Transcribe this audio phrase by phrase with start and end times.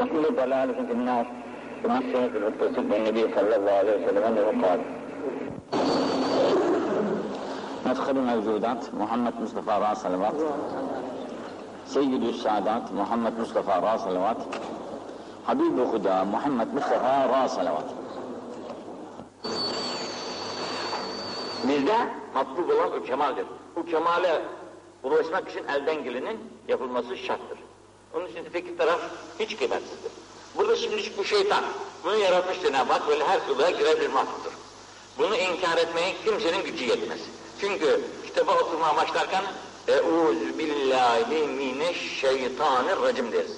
[0.00, 1.26] وكل ضلالة في النار
[1.82, 4.80] كما سمعت المتصل بالنبي صلى الله عليه وسلم أنه قال
[7.86, 10.34] مدخل الموجودات محمد مصطفى راس صلوات
[11.86, 14.36] سيد السادات محمد مصطفى راس صلوات
[15.48, 17.90] حبيب خدا محمد مصطفى راس صلوات
[21.68, 21.98] Bizde
[22.34, 23.46] matlub olan o kemaldir.
[23.76, 24.42] Bu kemale
[25.02, 27.58] ulaşmak için elden gelenin yapılması şarttır.
[28.13, 28.99] Onun için öteki taraf
[29.39, 30.11] hiç kıymetsizdir.
[30.55, 31.63] Burada şimdi bu şeytan,
[32.03, 34.51] bunu yaratmış Cenab-ı Hak böyle her kılığa girer bir mahluktur.
[35.17, 37.19] Bunu inkar etmeye kimsenin gücü yetmez.
[37.61, 39.43] Çünkü kitabı okumaya başlarken
[39.87, 43.51] Eûzü billahi mineşşeytanirracim deriz.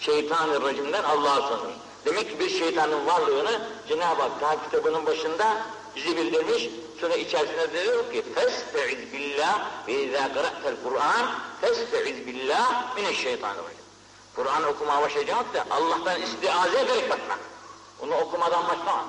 [0.00, 1.74] Şeytanirracimden Allah'a sığınır.
[2.04, 5.56] Demek ki bir şeytanın varlığını Cenab-ı Hak daha kitabının başında
[5.96, 6.68] bizi bildirmiş.
[7.00, 8.24] Sonra içerisinde diyor ki
[9.12, 11.26] billah ve izâ kıra'tel Kur'an
[11.60, 13.77] Festeiz billah mineşşeytanirracim.
[14.38, 17.38] Kur'an okumaya başlayacağız da Allah'tan istiaze ederek başla.
[18.02, 19.04] Onu okumadan başlama.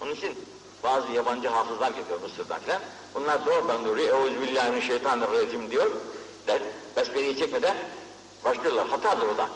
[0.00, 0.38] Onun için
[0.82, 2.80] bazı yabancı hafızlar geliyor Mısır'dan falan.
[3.14, 4.18] Bunlar doğrudan duruyor.
[4.18, 5.90] Euzubillahimineşşeytanirracim diyor.
[6.46, 6.62] Der,
[6.96, 7.76] besmeleyi çekmeden
[8.44, 8.88] başlıyorlar.
[8.88, 9.48] Hatadır o da.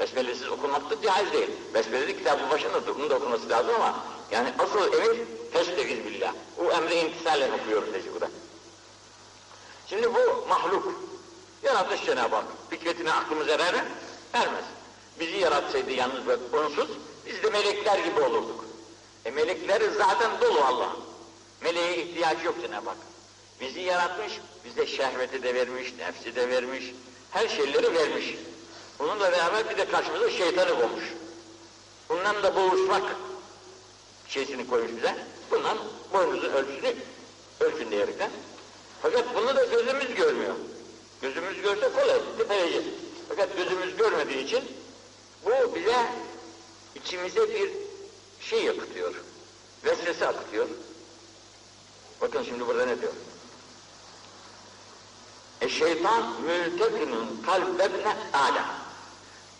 [0.00, 1.50] Besmelesiz okunmak da caiz değil.
[1.74, 3.94] Besmeleli kitabın başında onu da okunması lazım ama
[4.30, 5.20] yani asıl emir
[5.52, 6.32] testediz billah.
[6.58, 8.28] O emri imtisalen okuyoruz burada.
[9.86, 11.15] Şimdi bu mahluk.
[11.66, 12.44] Yaratmış Cenab-ı Hak.
[12.70, 13.84] Fikretine aklımız erer mi?
[14.32, 14.64] Ermez.
[15.20, 16.88] Bizi yaratsaydı yalnız ve onsuz
[17.26, 18.64] biz de melekler gibi olurduk.
[19.24, 20.96] E melekleri zaten dolu Allah.
[21.60, 22.98] Meleğe ihtiyaç yok Cenab-ı Hak.
[23.60, 24.32] Bizi yaratmış,
[24.64, 26.84] bize şehveti de vermiş, nefsi de vermiş,
[27.30, 28.34] her şeyleri vermiş.
[28.98, 31.04] Bununla beraber bir de karşımıza şeytanı koymuş.
[32.08, 33.16] Bundan da boğuşmak
[34.28, 35.16] şeysini koymuş bize.
[35.50, 35.78] Bundan
[36.12, 36.94] boynumuzun ölçüsünü
[37.60, 38.30] ölçün diyerekten.
[39.02, 40.54] Fakat bunu da gözümüz görmüyor.
[41.22, 42.86] Gözümüz görse kolay, tepeleyeceğiz.
[43.28, 44.64] Fakat gözümüz görmediği için
[45.44, 46.06] bu bize
[46.94, 47.72] içimize bir
[48.40, 49.14] şey yakıtıyor.
[49.84, 50.68] Vesvese akıtıyor.
[52.20, 53.12] Bakın şimdi burada ne diyor?
[55.60, 58.66] E şeytan mültekinun kalbebne Adem.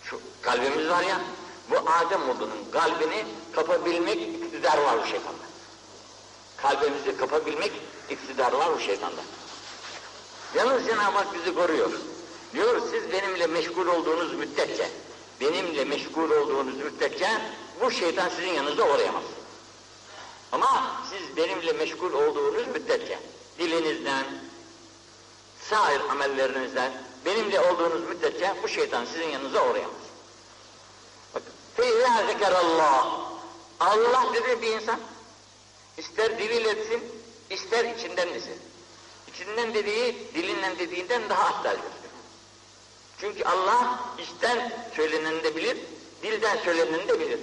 [0.05, 1.21] Şu kalbimiz var ya,
[1.71, 5.47] bu Adem oğlunun kalbini kapabilmek iktidar var bu şeytanda.
[6.57, 7.73] Kalbimizi kapabilmek
[8.11, 9.21] iktidar var bu şeytanda.
[10.56, 11.92] Yalnız Cenab-ı Hak bizi koruyor.
[12.54, 14.90] Diyor siz benimle meşgul olduğunuz müddetçe,
[15.42, 17.30] benimle meşgul olduğunuz müddetçe
[17.82, 19.24] bu şeytan sizin yanınıza uğrayamaz.
[20.52, 23.20] Ama siz benimle meşgul olduğunuz müddetçe,
[23.60, 24.26] dilinizden,
[25.70, 26.92] sair amellerinizden,
[27.26, 30.02] benimle olduğunuz müddetçe bu şeytan sizin yanınıza uğrayamaz.
[31.34, 33.32] Bakın, فَاِذَا ذَكَرَ اللّٰهِ
[33.80, 35.00] Allah dedi bir insan,
[35.98, 37.04] ister diliyle etsin,
[37.50, 38.56] ister içinden desin.
[39.37, 41.81] içinden dediği, dilinden dediğinden daha aptaldır.
[43.21, 45.77] Çünkü Allah içten söyleneni de bilir,
[46.23, 47.39] dilden söyleneni de bilir.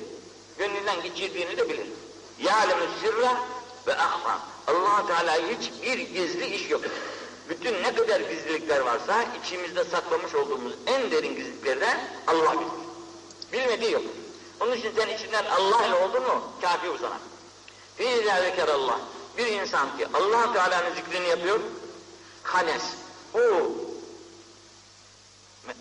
[0.57, 1.87] Gönlünden geçirdiğini de bilir.
[2.39, 3.37] Yâlemü sırra
[3.87, 4.39] ve ahfa.
[4.67, 6.81] allah Teala hiçbir gizli iş yok.
[7.49, 12.71] Bütün ne kadar gizlilikler varsa içimizde saklamış olduğumuz en derin gizliliklerden Allah bilir.
[13.53, 14.03] Bilmediği yok.
[14.59, 17.19] Onun için sen içinden Allah ile oldun mu kafi uzana.
[17.97, 18.31] Fî
[18.73, 18.99] Allah.
[19.37, 21.59] Bir insan ki allah Teala'nın zikrini yapıyor,
[22.43, 22.83] hanes.
[23.33, 23.71] Bu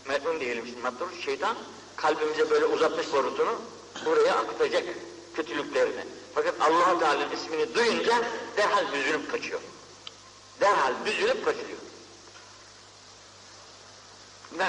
[0.08, 1.56] metnun diyelim şimdi matrus şeytan
[1.96, 3.54] kalbimize böyle uzatmış borusunu
[4.04, 4.84] buraya akıtacak
[5.34, 6.04] kötülüklerini.
[6.34, 8.24] Fakat allah Teala'nın ismini duyunca
[8.56, 9.60] derhal düzülüp kaçıyor.
[10.60, 11.78] Derhal düzülüp kaçıyor.
[14.52, 14.64] Mi?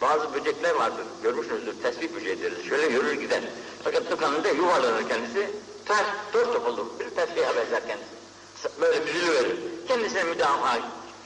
[0.00, 2.68] Bazı böcekler vardır, görmüşsünüzdür, tesbih böceği deriz.
[2.68, 3.42] Şöyle yürür gider.
[3.84, 5.50] Fakat tıkanında yuvarlanır kendisi,
[5.86, 6.86] ters, toz top olur.
[7.00, 8.80] Bir tesbihe benzer kendisi.
[8.80, 9.56] Böyle düzülüverir.
[9.88, 10.78] Kendisine müdafaa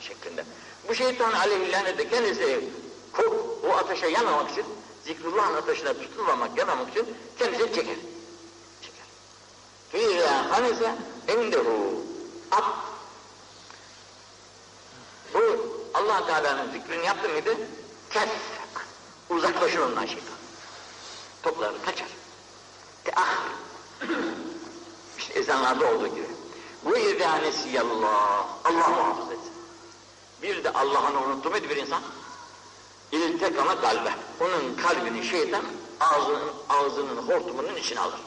[0.08, 0.44] şeklinde.
[0.88, 2.64] Bu şeytan aleyhillâne de kendisi
[3.12, 3.32] kork,
[3.64, 4.64] o ateşe yanmamak için,
[5.04, 7.96] zikrullahın ateşine tutulmamak, yanmamak için kendisini çeker.
[8.82, 9.06] Çeker.
[9.90, 10.94] Fîzâ hanese
[11.28, 12.02] endehu
[12.50, 12.64] ab.
[15.34, 15.40] Bu
[15.94, 17.56] allah Teala'nın zikrini yaptı mıydı?
[18.10, 18.28] Kes.
[19.30, 20.36] Uzaklaşır ondan şeytan.
[21.42, 22.08] Topları kaçar.
[23.04, 23.26] Teah.
[25.18, 26.26] İşte ezanlarda olduğu gibi.
[26.84, 28.48] Bu irdanesi Allah.
[28.64, 29.55] Allah muhafaza etsin.
[30.42, 32.02] Bir de Allah'ını unuttu muydu bir insan?
[33.12, 34.10] İltekama kalbe.
[34.40, 35.62] Onun kalbini şeytan
[36.00, 38.20] ağzının, ağzının hortumunun içine alır.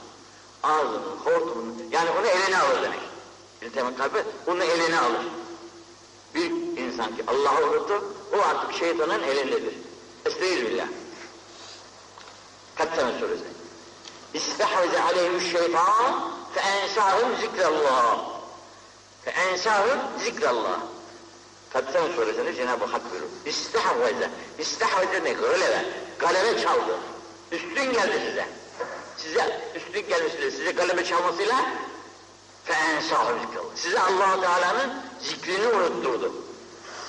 [0.63, 2.99] Ağzının hortumunun, yani onu eline alır demek.
[3.61, 5.25] İltekama kalbe, onu eline alır.
[6.35, 8.03] Bir insan ki Allah'ı unuttu,
[8.33, 9.73] o artık şeytanın elindedir.
[10.25, 10.87] Estağfirullah.
[12.75, 13.43] Kaç tane suresi?
[14.33, 18.19] İstehveze aleyhü şeytan fe ensahum zikrallah.
[19.25, 20.79] Fe ensahum zikrallah.
[21.73, 23.27] Tatsal suresinde Cenab-ı Hak buyurur.
[23.45, 24.29] İstihveze.
[24.59, 25.85] İstihveze demek öyle de.
[26.19, 26.97] Galebe çaldı.
[27.51, 28.47] Üstün geldi size.
[29.17, 31.55] Size üstün gelmesiyle, size Size galebe çalmasıyla
[33.75, 36.33] Size allah Teala'nın zikrini unutturdu.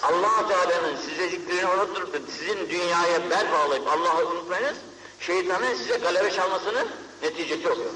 [0.02, 2.18] allah Teala'nın size zikrini unutturdu.
[2.38, 4.76] Sizin dünyaya bel bağlayıp Allah'ı unutmayınız,
[5.20, 6.88] şeytanın size galebe çalmasının
[7.22, 7.90] neticesi oluyor.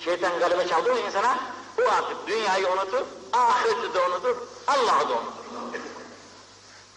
[0.00, 1.38] Şeytan galebe çaldığı insana
[1.78, 4.36] bu artık dünyayı unutur, ahireti de unutur,
[4.66, 5.37] Allah'ı da unutur.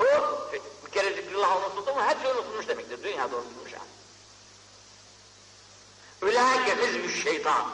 [0.01, 0.05] O
[0.53, 3.03] bir kere zikrullah unutuldu mu hepsi unutulmuş demektir.
[3.03, 3.91] Dünyada unutulmuş yani.
[6.21, 7.65] Ülâke hizmü şeytan.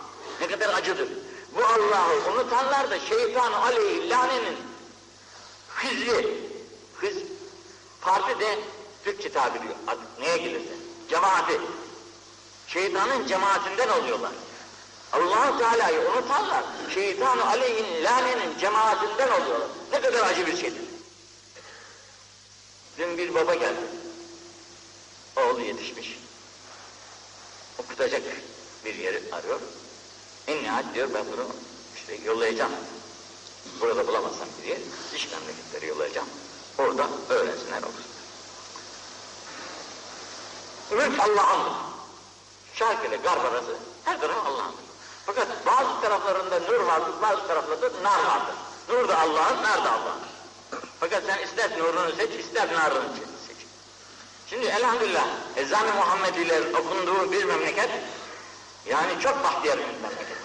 [0.41, 1.09] Ne kadar acıdır.
[1.55, 4.57] Bu Allah'ı unutanlar da şeytan aleyhi lanenin
[5.83, 6.51] hizbi,
[6.97, 7.17] hız,
[8.01, 8.59] parti de
[9.03, 10.73] Türkçe tabiri artık neye gelirse,
[11.09, 11.61] cemaati.
[12.67, 14.31] Şeytanın cemaatinden oluyorlar.
[15.13, 16.63] allah Teala'yı unutanlar,
[16.93, 19.67] şeytan aleyhin lanenin cemaatinden oluyorlar.
[19.91, 20.81] Ne kadar acı bir şeydir.
[22.97, 23.81] Dün bir baba geldi.
[25.35, 26.19] Oğlu yetişmiş.
[27.79, 28.21] Okutacak
[28.85, 29.59] bir yeri arıyor.
[30.47, 31.47] En nihayet diyor ben bunu
[31.95, 32.71] işte yollayacağım.
[33.81, 34.79] Burada bulamazsam diye
[35.13, 36.27] dış memleketleri yollayacağım.
[36.77, 38.05] Orada öğrensinler olsun.
[40.91, 41.73] Ümit Allah'ındır.
[42.73, 44.83] Şark ile garp arası her taraf Allah'ındır.
[45.25, 48.55] Fakat bazı taraflarında nur vardır, bazı taraflarda nar vardır.
[48.89, 50.36] Nur da Allah'ın, nar da Allah'ın.
[50.99, 53.09] Fakat sen ister nurunu seç, ister narını
[53.47, 53.57] seç.
[54.49, 57.89] Şimdi elhamdülillah ezan-ı Muhammediler okunduğu bir memleket,
[58.85, 60.37] yani çok bahtiyar bir memleket.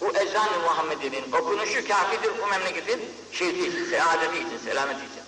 [0.00, 3.00] Bu ezan-ı Muhammedi'nin okunuşu kafidir bu memleketin
[3.32, 5.22] şeysi için, seadeti için, selameti için.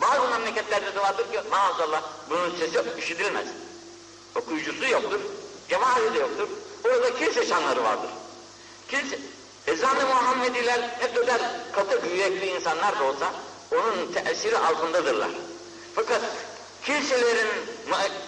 [0.00, 3.46] Bazı memleketlerde de vardır ki maazallah bunun sesi işitilmez.
[4.34, 5.20] Okuyucusu yoktur,
[5.68, 6.48] cemaati de yoktur.
[6.84, 8.10] Orada kilise şanları vardır.
[8.88, 9.18] Kilise,
[9.66, 11.40] ezan-ı Muhammediler ne kadar
[11.72, 13.32] katı yürekli insanlar da olsa
[13.72, 15.30] onun tesiri altındadırlar.
[15.94, 16.20] Fakat
[16.84, 17.48] kiliselerin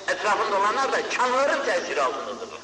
[0.08, 2.58] etrafında olanlar da çanların tesiri altındadırlar.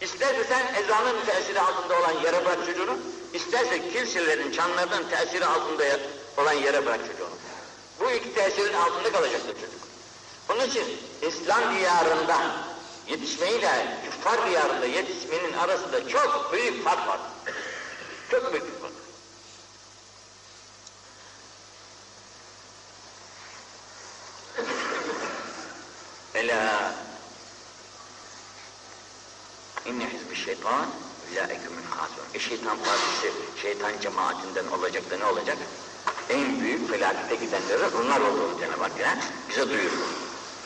[0.00, 2.98] İsterse sen ezanın tesiri altında olan yere bırak çocuğunu,
[3.32, 5.84] isterse kiliselerin, çanlarının tesiri altında
[6.36, 7.36] olan yere bırak çocuğunu.
[8.00, 9.82] Bu iki tesirin altında kalacaktır çocuk.
[10.50, 10.84] Onun için
[11.22, 12.36] İslam diyarında
[13.06, 17.20] yetişmeyle küffar diyarında yetişmenin arasında çok büyük fark var.
[18.30, 18.92] Çok büyük fark.
[26.34, 26.94] Ela
[29.86, 30.86] inne hizbi şeytan
[31.32, 32.24] ulaike min hasun.
[32.34, 33.32] E şeytan partisi
[33.62, 35.58] şeytan cemaatinden olacak da ne olacak?
[36.30, 39.18] En büyük felakete gidenleri onlar olduğunu Cenab-ı Hak yine
[39.48, 40.08] bize duyuruyor.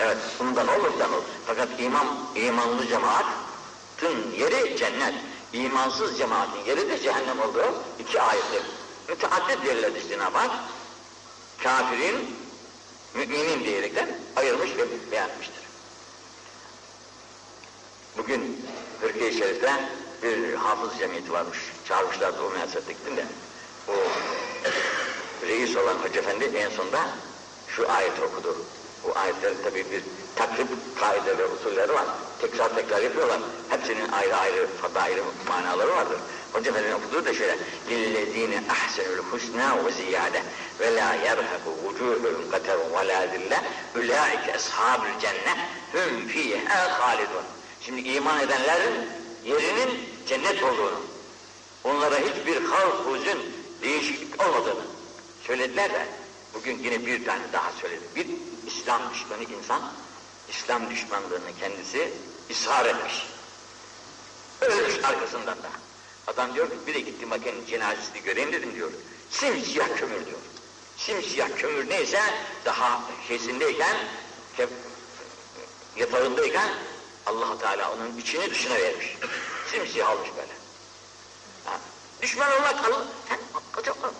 [0.00, 1.24] Evet, bundan olursan olur.
[1.46, 5.14] Fakat iman, imanlı cemaatin yeri cennet.
[5.52, 8.62] İmansız cemaatin yeri de cehennem olduğu iki ayettir.
[9.08, 10.50] Müteaddit yerlerdir Cenab-ı Hak.
[11.62, 12.36] Kafirin,
[13.14, 15.62] müminin diyerekten ayırmış ve beğenmiştir.
[18.18, 18.66] Bugün
[19.01, 19.71] Türkiye Şerif'te
[20.23, 21.57] bir hafız cemiyeti varmış.
[21.85, 23.25] Çağırmışlardı o münasebette gittim de.
[23.87, 23.93] O
[25.47, 26.99] reis olan Hoca Efendi en sonunda
[27.67, 28.65] şu ayet okudu.
[29.03, 30.03] Bu ayetlerin tabi bir
[30.35, 30.67] takrib
[30.99, 32.05] kaide ve usulleri var.
[32.39, 33.39] Tekrar tekrar yapıyorlar.
[33.69, 36.17] Hepsinin ayrı ayrı ayrı manaları vardır.
[36.53, 37.57] Hoca Efendi'nin okuduğu da şöyle.
[37.89, 40.35] لِلَّذ۪ينَ اَحْسَنُ الْحُسْنَى وَزِيَادَ
[40.79, 43.53] وَلَا يَرْهَقُ وُجُوهُهُمْ قَتَرٌ وَلَا ذِلَّ
[43.95, 45.53] اُولَٰئِكَ اَصْحَابُ الْجَنَّةِ
[45.95, 47.45] هُمْ ف۪يهَا خَالِدُونَ
[47.80, 49.08] Şimdi iman edenlerin
[49.44, 51.00] yerinin cennet olduğunu,
[51.84, 53.38] onlara hiçbir havf, huzun,
[53.82, 54.84] değişiklik olmadığını
[55.46, 56.06] söylediler de
[56.54, 58.04] bugün yine bir tane daha söyledi.
[58.16, 58.26] Bir
[58.66, 59.92] İslam düşmanı insan,
[60.48, 62.12] İslam düşmanlığını kendisi
[62.48, 63.26] ishar etmiş.
[64.60, 65.70] Ölmüş arkasından da.
[66.26, 68.90] Adam diyor ki bir de gittim bakayım cenazesini göreyim dedim diyor.
[69.30, 70.38] Simsiyah kömür diyor.
[70.96, 72.20] Simsiyah kömür neyse
[72.64, 73.96] daha şeysindeyken
[75.96, 76.68] yatağındayken
[77.26, 79.18] allah Teala onun içini dışına vermiş.
[79.70, 80.52] Simsiyah olmuş böyle.
[82.22, 82.76] Düşman olmak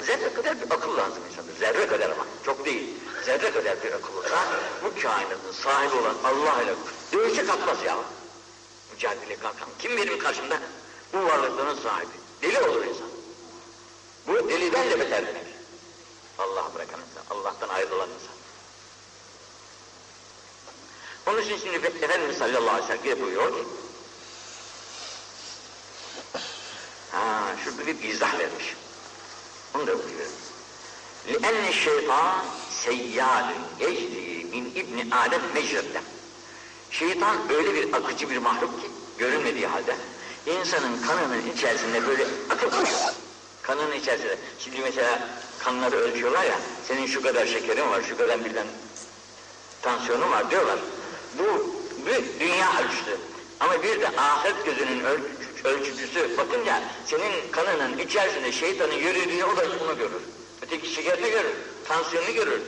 [0.07, 1.53] zerre kadar bir akıl lazım insanda.
[1.59, 2.27] Zerre kadar ama.
[2.45, 2.89] Çok değil.
[3.25, 4.45] Zerre kadar bir akıl olsa
[4.85, 6.75] bu kainatın sahibi olan Allah ile
[7.13, 7.97] dövüşe kalkmaz ya.
[8.93, 9.69] Mücadele kalkan.
[9.79, 10.61] Kim benim karşımda?
[11.13, 12.13] Bu varlıkların sahibi.
[12.43, 13.09] Deli olur insan.
[14.27, 15.47] Bu deliden de beter demek.
[16.39, 17.37] Allah bırakan insan.
[17.37, 18.36] Allah'tan ayrılan insan.
[21.28, 23.52] Onun için şimdi Efendimiz sallallahu aleyhi ve sellem yapıyor.
[27.12, 28.76] Ha, şurada bir izah vermiş.
[29.76, 30.32] Onu da okuyorum.
[31.28, 32.42] لِأَنَّ الشَّيْطَانِ
[32.86, 33.48] سَيَّادٌ
[33.80, 36.02] يَجْرِي min İbni Adem mecrette.
[36.92, 39.96] Şeytan öyle bir akıcı bir mahluk ki görünmediği halde
[40.46, 43.14] insanın kanının içerisinde böyle akıp duruyor.
[43.62, 44.38] Kanının içerisinde.
[44.60, 45.30] Şimdi mesela
[45.64, 48.68] kanları ölçüyorlar ya, senin şu kadar şekerin var, şu kadar birden
[49.82, 50.80] tansiyonun var diyorlar.
[51.39, 51.75] Bu
[52.07, 53.17] bir dünya ölçüsü.
[53.61, 55.21] Ama bir de ahiret gözünün öl
[55.65, 60.23] ölçücüsü bakınca senin kanının içerisinde şeytanın yürüdüğünü o da onu görür.
[60.63, 61.55] Öteki şekerini görür,
[61.89, 62.61] tansiyonunu görür.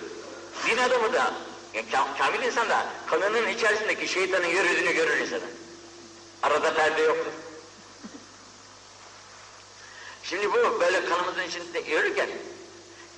[0.66, 1.34] Din adamı da,
[1.74, 1.86] yani
[2.18, 5.50] kamil insan da kanının içerisindeki şeytanın yürüdüğünü görür insanın.
[6.42, 7.32] Arada perde yoktur.
[10.22, 12.28] Şimdi bu böyle kanımızın içinde yürürken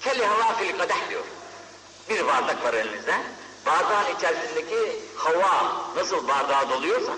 [0.00, 1.24] kelli hava fil kadeh diyor.
[2.10, 3.14] Bir bardak var elinizde.
[3.66, 7.12] Bardağın içerisindeki hava nasıl bardağa doluyorsa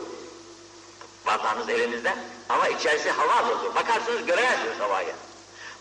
[1.27, 2.17] bardağınız elinizde
[2.49, 3.75] ama içerisi hava dolu.
[3.75, 5.15] Bakarsınız göremezsiniz havayı.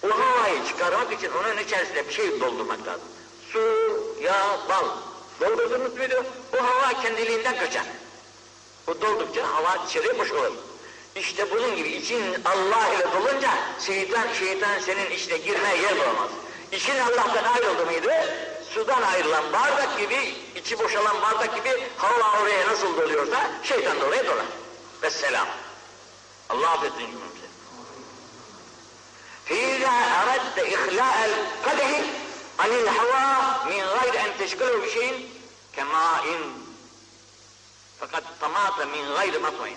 [0.03, 3.07] O havayı çıkarmak için onun içerisine bir şey doldurmak lazım.
[3.51, 3.59] Su,
[4.21, 4.85] yağ, bal.
[5.41, 6.25] Doldurdunuz muydu?
[6.53, 7.85] O hava kendiliğinden kaçar.
[8.87, 10.53] Bu doldukça hava dışarıya boşalır.
[11.15, 13.49] İşte bunun gibi için Allah ile dolunca
[13.85, 16.29] şeytan, şeytan senin içine girmeye yer bulamaz.
[16.71, 18.11] İçin Allah'tan ayrıldı mıydı?
[18.73, 24.26] Sudan ayrılan bardak gibi, içi boşalan bardak gibi hava oraya nasıl doluyorsa şeytan da oraya
[24.26, 24.46] dolar.
[25.02, 25.48] Vesselam.
[26.48, 27.46] Allah affetsin cümlemizi.
[29.48, 31.90] فإذا أردت إخلاء القدح
[32.58, 35.30] عن الهواء من غير أن تشغله بشيء
[35.76, 36.24] كماء
[38.00, 39.76] fakat tamata min gayri matmain.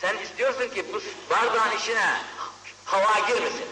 [0.00, 2.20] Sen istiyorsun ki bu bardağın içine
[2.84, 3.66] hava girmesin.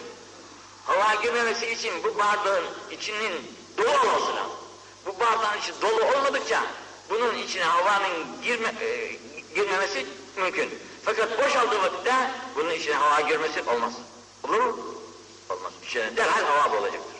[0.85, 4.60] Hava girmemesi için bu bardağın içinin dolu olması lazım.
[5.06, 5.14] Bu
[5.58, 6.62] içi dolu olmadıkça
[7.10, 9.16] bunun içine havanın girme, e,
[9.54, 10.06] girmemesi
[10.36, 10.78] mümkün.
[11.04, 13.92] Fakat boşaldığı vakitte bunun içine hava girmesi olmaz.
[14.42, 14.78] Olur mu?
[15.50, 15.72] Olmaz.
[15.86, 17.16] İçine derhal hava olacaktır.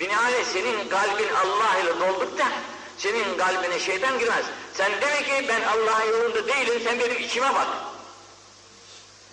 [0.00, 2.48] Binaenaleyh senin kalbin Allah ile doldukça
[2.98, 4.44] senin kalbine şeytan girmez.
[4.74, 7.68] Sen demek ki ben Allah'ın yolunda değilim, sen benim içime bak.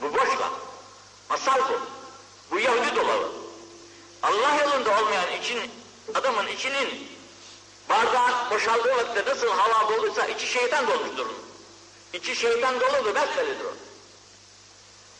[0.02, 0.52] Bu boş laf.
[1.30, 1.80] Masal bu.
[2.52, 3.32] Bu Yahudi dolabı.
[4.24, 5.72] Allah yolunda olmayan için,
[6.16, 7.17] adamın içinin
[7.90, 11.28] bardağı boşaldığı vakitte nasıl hava doluysa içi şeytan dolmuştur.
[12.14, 13.74] İçi şeytan doludur, besbellidir o.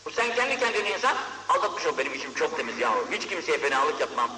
[0.04, 1.16] Bu sen kendi kendine insan,
[1.48, 3.04] aldatmış ol benim içim çok temiz yahu.
[3.12, 4.30] Hiç kimseye fenalık yapmam.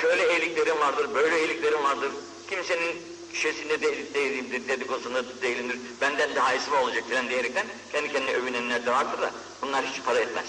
[0.00, 2.12] Şöyle iyiliklerim vardır, böyle iyiliklerim vardır.
[2.50, 3.02] Kimsenin
[3.32, 5.78] şişesinde de, değilimdir, dedikodusunda değilimdir.
[6.00, 9.30] Benden daha iyisi olacak filan diyerekten kendi kendine övünenler de vardır da
[9.62, 10.44] bunlar hiç para etmez.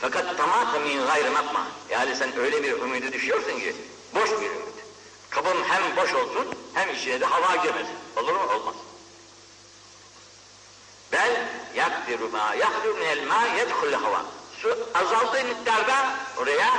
[0.00, 1.66] Fakat tamata min gayrı makma.
[1.90, 3.76] Yani sen öyle bir ümidi düşüyorsun ki
[4.14, 4.71] boş bir ümit.
[5.34, 7.96] Kabın hem boş olsun hem içine de hava girmesin.
[8.16, 8.52] Olur mu?
[8.54, 8.74] Olmaz.
[11.12, 14.24] Bel yakdiru ma yahdur minel ma yedhul hava.
[14.62, 15.94] Su azaldığı miktarda
[16.36, 16.70] oraya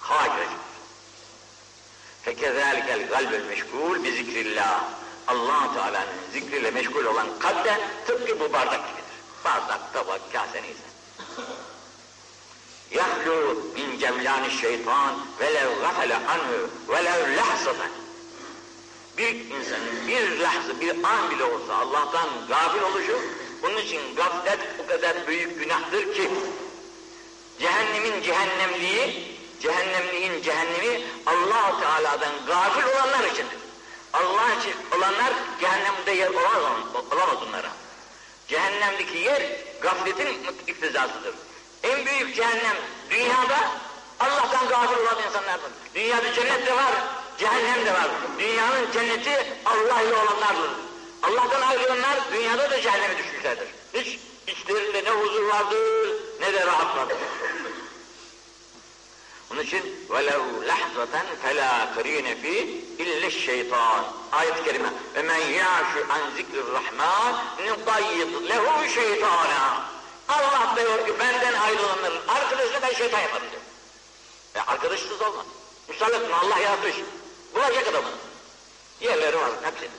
[0.00, 0.56] hava girecek.
[2.22, 4.84] Fekezâlikel galbel meşgul bi zikrillah.
[5.28, 9.04] allah Teala'nın zikriyle meşgul olan kalpte tıpkı bu bardak gibidir.
[9.44, 10.90] Bardak, tabak, kase neyse.
[12.90, 17.90] Yahlu min cevlani şeytan velev gafele anhu velev lahzaten.
[19.18, 23.20] Bir insanın bir lahza, bir an bile olsa Allah'tan gafil oluşu,
[23.62, 26.30] bunun için gaflet o kadar büyük günahtır ki,
[27.60, 33.58] cehennemin cehennemliği, cehennemliğin cehennemi allah Teala'dan gafil olanlar içindir.
[34.12, 36.80] Allah için olanlar cehennemde yer olamaz,
[37.12, 37.70] olamaz onlara.
[38.48, 39.42] Cehennemdeki yer
[39.80, 41.34] gafletin iktizasıdır.
[41.82, 42.76] En büyük cehennem
[43.10, 43.58] dünyada
[44.20, 45.70] Allah'tan gafil olan insanlardır.
[45.94, 46.92] Dünyada cennet de var,
[47.38, 48.08] cehennem de var.
[48.38, 50.70] Dünyanın cenneti Allah ile olanlardır.
[51.22, 53.68] Allah'tan ayrılanlar dünyada da cehenneme düşmüşlerdir.
[53.94, 57.16] Hiç içlerinde ne huzur vardır ne de rahat vardır.
[59.52, 62.58] Onun için velev lahzaten fela karine fi
[62.98, 64.04] illa şeytan.
[64.32, 64.88] Ayet-i kerime.
[65.14, 67.34] Ve men ya'şu an zikrir rahman
[67.66, 69.90] nudayyid lehu şeytana.
[70.30, 73.62] Allah diyor ki benden ayrılanların arkadaşını ben şeytan yaparım diyor.
[74.54, 75.46] E arkadaşsız olmaz.
[75.88, 76.96] Müsaade etme Allah yaratmış.
[77.54, 78.12] Bulacak adamın.
[79.00, 79.90] Yerleri var hepsinin.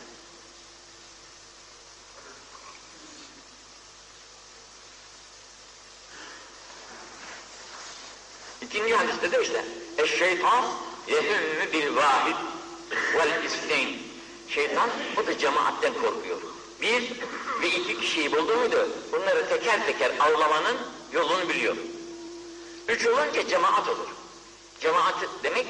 [8.61, 9.65] İkinci hadiste de işte
[9.97, 10.65] eşşeytan
[11.07, 12.35] yehümmü bil vahid
[13.15, 13.97] vel isneyn.
[14.49, 16.50] Şeytan bu da cemaatten korkuyor.
[16.81, 17.11] Bir
[17.61, 20.77] ve iki kişiyi buldu muydu bunları teker teker avlamanın
[21.13, 21.75] yolunu biliyor.
[22.87, 24.07] Üç olunca cemaat olur.
[24.79, 25.65] Cemaat demek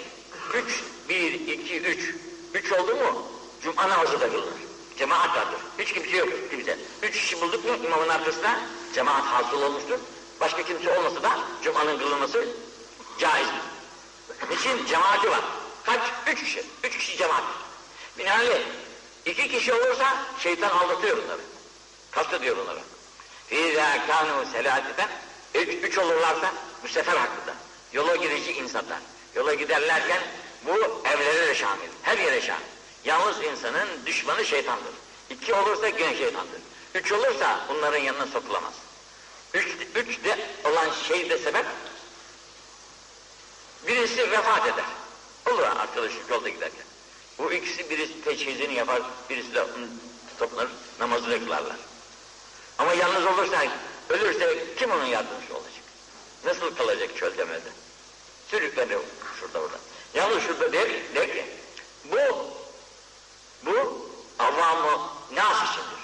[0.53, 2.15] üç, bir, iki, üç.
[2.53, 3.27] Üç oldu mu
[3.63, 4.53] cuma namazı da kılınır.
[4.97, 5.59] Cemaat vardır.
[5.79, 6.77] Hiç kimse yok kimse.
[7.03, 8.59] Üç kişi bulduk mu imamın arkasında
[8.93, 9.99] cemaat hasıl olmuştur.
[10.39, 12.47] Başka kimse olmasa da cumanın kılınması
[13.19, 13.61] caizdir.
[14.49, 14.85] Niçin?
[14.85, 15.41] Cemaati var.
[15.83, 16.01] Kaç?
[16.27, 16.63] Üç kişi.
[16.83, 17.43] Üç kişi cemaat.
[18.17, 18.61] Binaenaleyh
[19.26, 21.40] iki kişi olursa şeytan aldatıyor onları.
[22.10, 22.80] Kastediyor onları.
[23.50, 25.06] فِيذَا كَانُوا سَلَاتِفًا
[25.54, 26.52] üç, üç olurlarsa
[26.82, 27.54] bu sefer hakkında.
[27.92, 28.98] Yola girici insanlar.
[29.34, 30.22] Yola giderlerken
[30.66, 31.88] bu evlere de şamil.
[32.02, 32.64] Her yere şamil.
[33.04, 34.94] Yalnız insanın düşmanı şeytandır.
[35.30, 36.60] İki olursa gene şeytandır.
[36.94, 38.72] Üç olursa onların yanına sokulamaz.
[39.54, 41.66] Üç, üç de olan şey de sebep
[43.86, 44.84] birisi vefat eder.
[45.50, 46.86] Olur arkadaş yolda giderken.
[47.41, 49.65] Bu ikisi birisi teçhizini yapar, birisi de
[50.39, 50.67] toplar,
[50.99, 51.75] namazını kılarlar.
[52.77, 53.57] Ama yalnız olursa,
[54.09, 55.83] ölürse kim onun yardımcısı olacak?
[56.45, 57.69] Nasıl kalacak çölde mölde?
[58.47, 58.97] Sürükleri
[59.39, 59.77] şurada burada.
[60.13, 61.45] Yalnız şurada der, der ki,
[62.05, 62.17] bu,
[63.65, 64.07] bu
[64.39, 66.01] avamı nas içindir.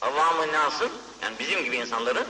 [0.00, 2.26] Avamı nasın, yani bizim gibi insanların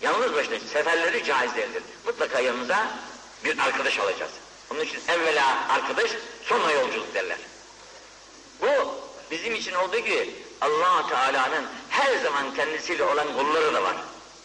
[0.00, 1.82] yalnız başına seferleri caiz değildir.
[2.06, 2.98] Mutlaka yanımıza
[3.44, 4.32] bir arkadaş alacağız.
[4.70, 6.10] Onun için evvela arkadaş,
[6.44, 7.38] sonra yolculuk derler.
[8.64, 8.94] Bu
[9.30, 10.30] bizim için olduğu gibi
[10.60, 13.96] allah Teala'nın her zaman kendisiyle olan kulları da var.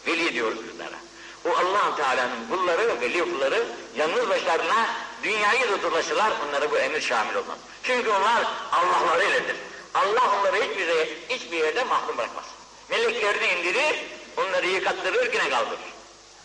[0.08, 1.00] Veli diyoruz bunlara.
[1.46, 4.88] Bu allah Teala'nın kulları, veli kulları yalnız başlarına
[5.24, 7.58] dünyayı da dolaşırlar, onlara bu emir şamil olmaz.
[7.84, 9.56] Çünkü onlar Allah'ları iledir.
[9.94, 12.46] Allah onları hiçbir, yere, hiçbir yerde mahrum bırakmaz.
[12.90, 14.04] Meleklerini indirir,
[14.38, 15.80] onları yıkattırır, yine kaldırır.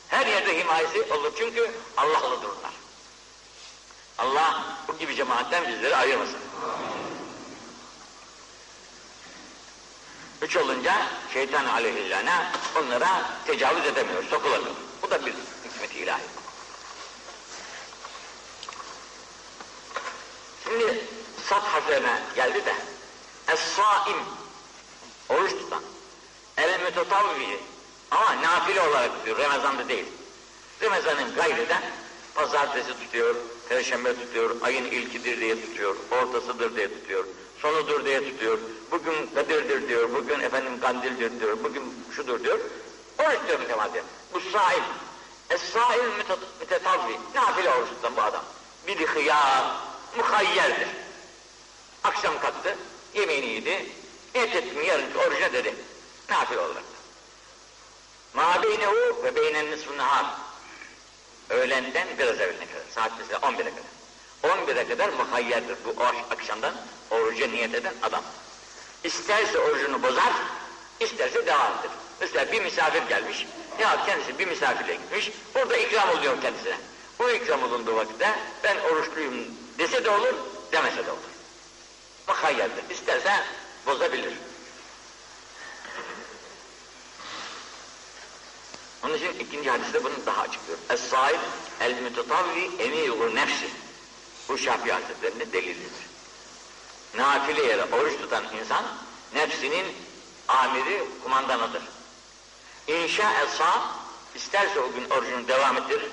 [0.08, 2.72] Her yerde himayesi olur çünkü Allah'lıdır onlar.
[4.18, 6.38] Allah bu gibi cemaatten bizleri ayırmasın.
[10.44, 10.94] Üç olunca
[11.32, 12.46] şeytan aleyhillâne
[12.76, 14.74] onlara tecavüz edemiyor, sokulamıyor.
[15.02, 15.32] Bu da bir
[15.64, 16.22] hikmet ilahi.
[20.64, 21.04] Şimdi
[21.48, 22.74] sat harflerine geldi de
[23.48, 24.18] Es-saim
[25.28, 25.82] oruç tutan
[26.56, 27.58] El-mütetavvi
[28.10, 30.06] ama nafile olarak tutuyor, Ramazan'da değil.
[30.82, 31.82] Ramazan'ın gayriden
[32.34, 33.34] pazartesi tutuyor,
[33.68, 37.24] perşembe tutuyor, ayın ilkidir diye tutuyor, ortasıdır diye tutuyor,
[37.58, 38.58] sonudur diye tutuyor,
[38.90, 42.58] bugün Kadir'dir diyor, bugün efendim Kandil'dir diyor, bugün şudur diyor.
[43.18, 44.02] Oruç diyor mütemadi.
[44.34, 44.84] Bu saim.
[45.50, 46.10] Es-saim
[46.60, 47.18] mütetavvi.
[47.34, 48.44] Nafile oruç tutan bu adam.
[48.86, 49.64] Bir hıyar,
[50.16, 50.88] muhayyerdir.
[52.04, 52.76] Akşam kalktı,
[53.14, 53.86] yemeğini yedi,
[54.34, 55.74] niyet ettim yarınki oruca dedi.
[56.30, 56.84] Nafile olarak.
[58.34, 60.26] Ma beynehu ve beynen nisfun nahar.
[61.50, 62.84] Öğlenden biraz evveline kadar.
[62.94, 63.94] Saat mesela 11'e kadar.
[64.56, 66.74] 11'e kadar muhayyerdir bu akşamdan
[67.10, 68.22] oruca niyet eden adam.
[69.04, 70.32] İsterse orucunu bozar,
[71.00, 71.90] isterse devam eder.
[72.20, 73.46] Mesela bir misafir gelmiş,
[73.80, 76.76] ya kendisi bir misafirle gitmiş, burada ikram oluyor kendisine.
[77.18, 79.34] Bu ikram olunduğu vakitte ben oruçluyum
[79.78, 80.34] dese de olur,
[80.72, 81.20] demese de olur.
[82.28, 82.90] Muhayyerdir.
[82.90, 83.32] İsterse
[83.86, 84.32] bozabilir.
[89.04, 90.78] Onun için ikinci hadiste bunu daha açıklıyor.
[90.90, 91.38] Es-sahib
[91.80, 93.70] el-mütetavvi emiru nefsi.
[94.48, 96.04] Bu Şafii Hazretleri'nin delilidir.
[97.14, 98.84] Nafile yere oruç tutan insan
[99.34, 99.86] nefsinin
[100.48, 101.82] amiri, kumandanıdır.
[102.86, 103.82] İnşa esa
[104.34, 106.10] isterse o gün orucunu devam ettirir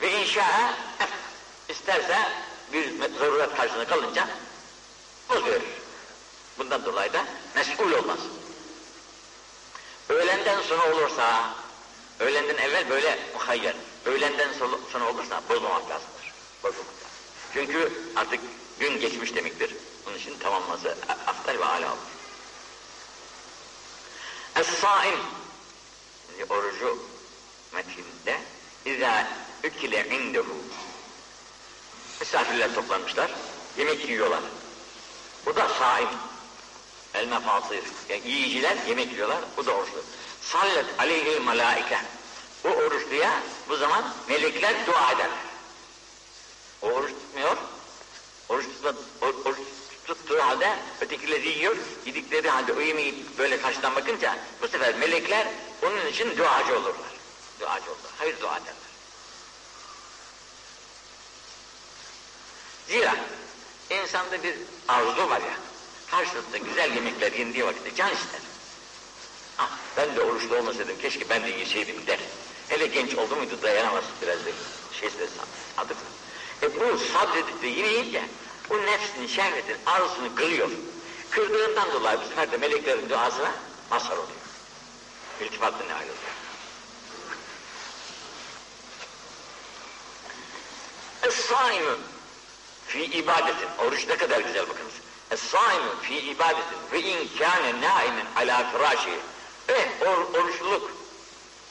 [0.00, 0.74] ve inşa
[1.68, 2.18] isterse
[2.72, 4.28] bir zaruret karşısında kalınca
[5.30, 5.60] bozuyor.
[6.58, 8.18] Bundan dolayı da mesul olmaz.
[10.08, 11.54] Öğlenden sonra olursa
[12.20, 13.74] Öğlenden evvel böyle muhayyer,
[14.04, 14.52] öğlenden
[14.92, 16.32] sonra olursa bozmamak lazımdır.
[16.62, 17.18] Bozmamak lazım.
[17.54, 18.40] Çünkü artık
[18.80, 19.74] gün geçmiş demektir.
[20.06, 20.96] Bunun için tamamlaması
[21.26, 21.98] aftal ve âlâ olur.
[24.56, 25.20] Es-sâim
[26.48, 26.98] orucu
[27.72, 28.40] metinde
[28.84, 29.28] İzâ
[29.64, 30.56] ükile indehu
[32.20, 33.30] Misafirler toplanmışlar,
[33.78, 34.40] yemek yiyorlar.
[35.46, 36.08] Bu da saim.
[37.14, 37.82] El mefasir.
[38.08, 40.02] Yani yiyiciler yemek yiyorlar, bu da oruçlu.
[40.52, 41.98] Sallet aleyhil malaike.
[42.64, 45.30] O oruçluya bu zaman melekler dua eder.
[46.82, 47.56] O oruç tutmuyor.
[48.48, 49.58] Oruç, tutma, oruç
[50.06, 51.76] tuttuğu halde ötekileri yiyor.
[52.06, 55.48] Yedikleri halde o yemeği böyle karşıdan bakınca bu sefer melekler
[55.82, 57.14] onun için duacı olurlar.
[57.60, 58.12] Duacı olurlar.
[58.18, 58.74] Hayır dua ederler.
[62.88, 63.16] Zira
[63.90, 64.54] insanda bir
[64.88, 65.56] arzu var ya,
[66.10, 68.40] karşılıklı güzel yemekler yendiği vakitte can ister.
[69.96, 72.18] Ben de oruçlu olmasaydım keşke ben de yeseydim der.
[72.68, 74.50] Hele genç oldu muydu dayanamaz biraz da
[74.92, 75.46] şey istesem.
[75.78, 75.94] Adı
[76.62, 78.22] E bu sabredip de yiyince
[78.70, 80.70] o nefsinin, şehvetin arzusunu kırıyor.
[81.30, 83.52] Kırdığından dolayı bu sefer de meleklerin duasına
[83.90, 84.38] mazhar oluyor.
[85.40, 86.34] İltifatla ne ayrılıyor.
[91.22, 91.98] Es-saimu
[92.86, 93.68] fi ibadetin.
[93.78, 94.92] Oruç ne kadar güzel bakınız.
[95.30, 99.18] Es-saimu fi ibadetin ve in kâne nâimen alâ firâşi.
[99.68, 100.90] Eh, or, oruçluluk.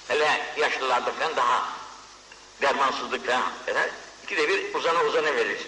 [0.07, 1.69] Hele yaşlılarda falan daha
[2.61, 3.43] dermansızlık falan.
[4.23, 5.67] İkide bir uzana uzana verir.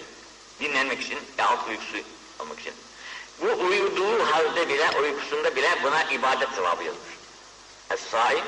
[0.59, 1.97] Dinlenmek için, yahut uykusu
[2.39, 2.73] almak için.
[3.41, 7.15] Bu uyuduğu halde bile, uykusunda bile buna ibadet sevabı yazılır.
[7.89, 8.45] Es-saim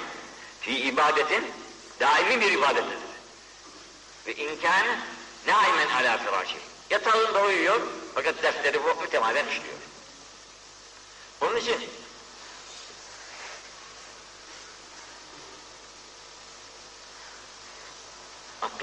[0.61, 1.51] fi ibadetin
[1.99, 2.97] daimi bir ibadettir.
[4.27, 4.99] Ve imkanı
[5.47, 6.57] naimen ala firâşi.
[6.89, 7.81] Yatağında uyuyor
[8.15, 9.77] fakat defteri bu mütemelen işliyor.
[11.41, 11.89] Onun için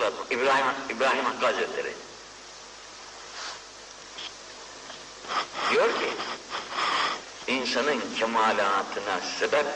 [0.02, 1.92] Hakkı, İbrahim, İbrahim Hakkı Hazretleri
[5.70, 6.12] diyor ki
[7.46, 9.66] insanın kemalatına sebep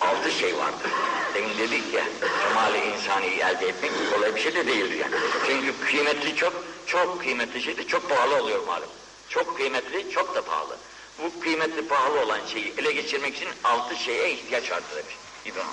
[0.00, 0.90] altı şey vardır.
[1.34, 2.04] Demin dedik ya,
[2.48, 5.14] kemali insani elde etmek kolay bir şey de değildir yani.
[5.46, 8.88] Çünkü kıymetli çok, çok kıymetli şey de çok pahalı oluyor malum.
[9.28, 10.76] Çok kıymetli, çok da pahalı.
[11.18, 15.68] Bu kıymetli pahalı olan şeyi ele geçirmek için altı şeye ihtiyaç vardır demiş İbrahim.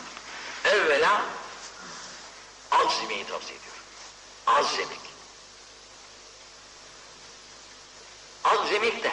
[0.65, 1.21] Evvela
[2.71, 3.70] azmeyi tavsiye ediyor.
[4.55, 4.99] Azzemek.
[8.43, 9.11] Azzemek de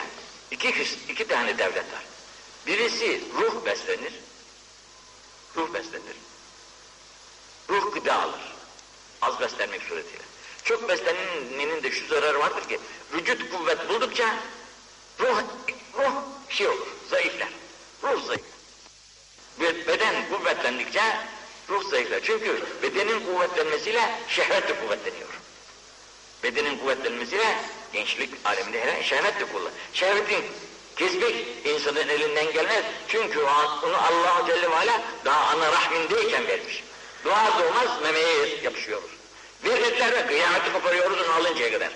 [0.51, 0.68] iki,
[1.09, 2.05] iki tane devlet var.
[2.66, 4.12] Birisi ruh beslenir,
[5.57, 6.16] ruh beslenir.
[7.70, 8.40] Ruh gıda alır.
[9.22, 10.22] Az beslenmek suretiyle.
[10.64, 12.81] Çok beslenmenin de şu zararı vardır ki
[13.12, 14.37] vücut kuvvet buldukça
[15.20, 15.42] ruh,
[15.94, 16.12] ruh
[16.48, 17.48] şey olur, zayıflar.
[18.03, 18.44] Ruh zayıf.
[19.61, 21.16] Beden kuvvetlendikçe
[21.70, 22.20] ruh zayıflar.
[22.22, 25.28] Çünkü bedenin kuvvetlenmesiyle şehvet de kuvvetleniyor.
[26.42, 27.59] Bedenin kuvvetlenmesiyle
[27.92, 29.72] gençlik aleminde her şehvet de kullan.
[29.92, 30.44] Şehvetin
[30.98, 32.85] Kesmek insanın elinden gelmez.
[33.09, 33.40] Çünkü
[33.85, 36.85] onu Allah Celle ve Ala daha ana rahmindeyken vermiş.
[37.24, 39.11] Dua doğmaz memeye yapışıyoruz.
[39.64, 41.90] Verirler ve kıyameti koparıyoruz onu alıncaya kadar.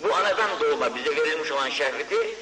[0.00, 2.36] Bu anadan doğma bize verilmiş olan şehveti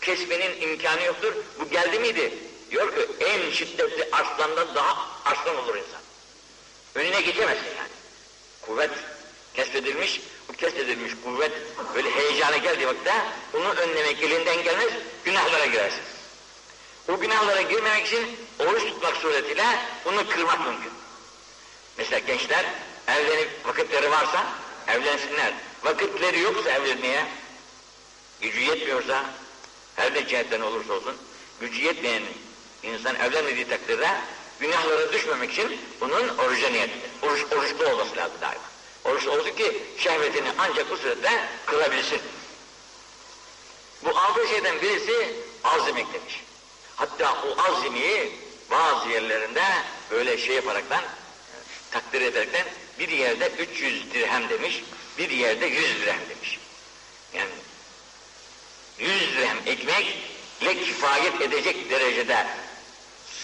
[0.00, 1.32] kesmenin imkanı yoktur.
[1.60, 2.34] Bu geldi miydi?
[2.70, 6.00] Diyor ki en şiddetli arslandan daha arslan olur insan.
[6.94, 7.88] Önüne geçemezsin yani.
[8.62, 8.90] Kuvvet
[9.54, 11.52] kesbedilmiş, bu kesbedilmiş kuvvet
[11.94, 13.14] böyle heyecana geldiği vakitte
[13.54, 14.92] onu önlemek elinden gelmez,
[15.24, 16.02] günahlara girersin.
[17.08, 19.64] O günahlara girmemek için oruç tutmak suretiyle
[20.04, 20.92] bunu kırmak mümkün.
[21.96, 22.64] Mesela gençler
[23.08, 24.46] evlenip vakitleri varsa
[24.88, 25.52] evlensinler.
[25.84, 27.26] Vakitleri yoksa evlenmeye,
[28.40, 29.24] gücü yetmiyorsa,
[29.96, 31.16] her ne cihetten olursa olsun,
[31.60, 32.22] gücü yetmeyen
[32.82, 34.08] insan evlenmediği takdirde
[34.62, 38.62] günahlara düşmemek için bunun oruca niyeti, oruç, oruçlu olması lazım daima.
[39.04, 42.20] Oruç oldu ki şehvetini ancak bu surette kırabilsin.
[44.04, 46.44] Bu altı şeyden birisi azimik demiş.
[46.96, 48.32] Hatta o azimiyi
[48.70, 49.64] bazı yerlerinde
[50.10, 51.04] böyle şey yaparaktan,
[51.90, 52.66] takdir ederekten
[52.98, 54.82] bir yerde 300 dirhem demiş,
[55.18, 56.58] bir yerde 100 dirhem demiş.
[57.34, 57.50] Yani
[58.98, 62.46] 100 dirhem ekmekle kifayet edecek derecede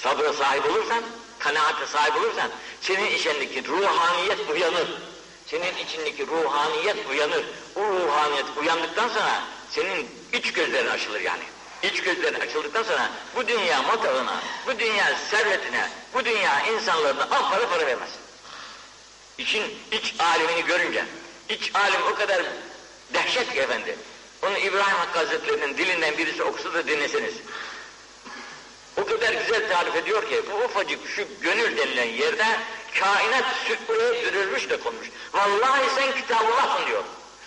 [0.03, 1.03] sabra sahip olursan,
[1.39, 4.89] kanaate sahip olursan, senin içindeki ruhaniyet uyanır.
[5.47, 7.45] Senin içindeki ruhaniyet uyanır.
[7.77, 11.43] O ruhaniyet uyandıktan sonra senin iç gözlerin açılır yani.
[11.83, 17.69] İç gözlerin açıldıktan sonra bu dünya matağına, bu dünya servetine, bu dünya insanlarına al para
[17.69, 18.11] para vermez.
[19.39, 21.05] İçin iç alemini görünce,
[21.49, 22.43] iç alem o kadar
[23.15, 23.97] dehşet ki efendi.
[24.43, 27.35] Onu İbrahim Hakkı Hazretleri'nin dilinden birisi okusa da dinleseniz.
[29.03, 32.47] O kadar güzel tarif ediyor ki bu ufacık şu gönül denilen yerde
[33.01, 35.07] kainat sütlüğe sürülmüş de konmuş.
[35.33, 37.03] Vallahi sen kitabullahsın diyor.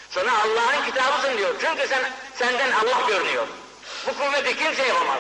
[0.09, 1.55] Sana Allah'ın kitabısın diyor.
[1.61, 3.47] Çünkü sen senden Allah görünüyor.
[4.07, 5.19] Bu kuvveti kimse yapamaz.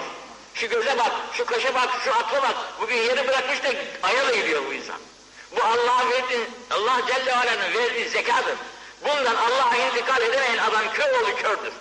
[0.53, 2.55] Şu göze bak, şu kaşa bak, şu akla bak.
[2.81, 3.69] Bugün yeri bırakmış da
[4.03, 4.97] aya da gidiyor bu insan.
[5.51, 8.55] Bu Allah'a verdiğin, Allah Celle Ala'nın verdiği zekadır.
[9.01, 11.73] Bundan Allah'a intikal edemeyen adam kör oğlu kördür.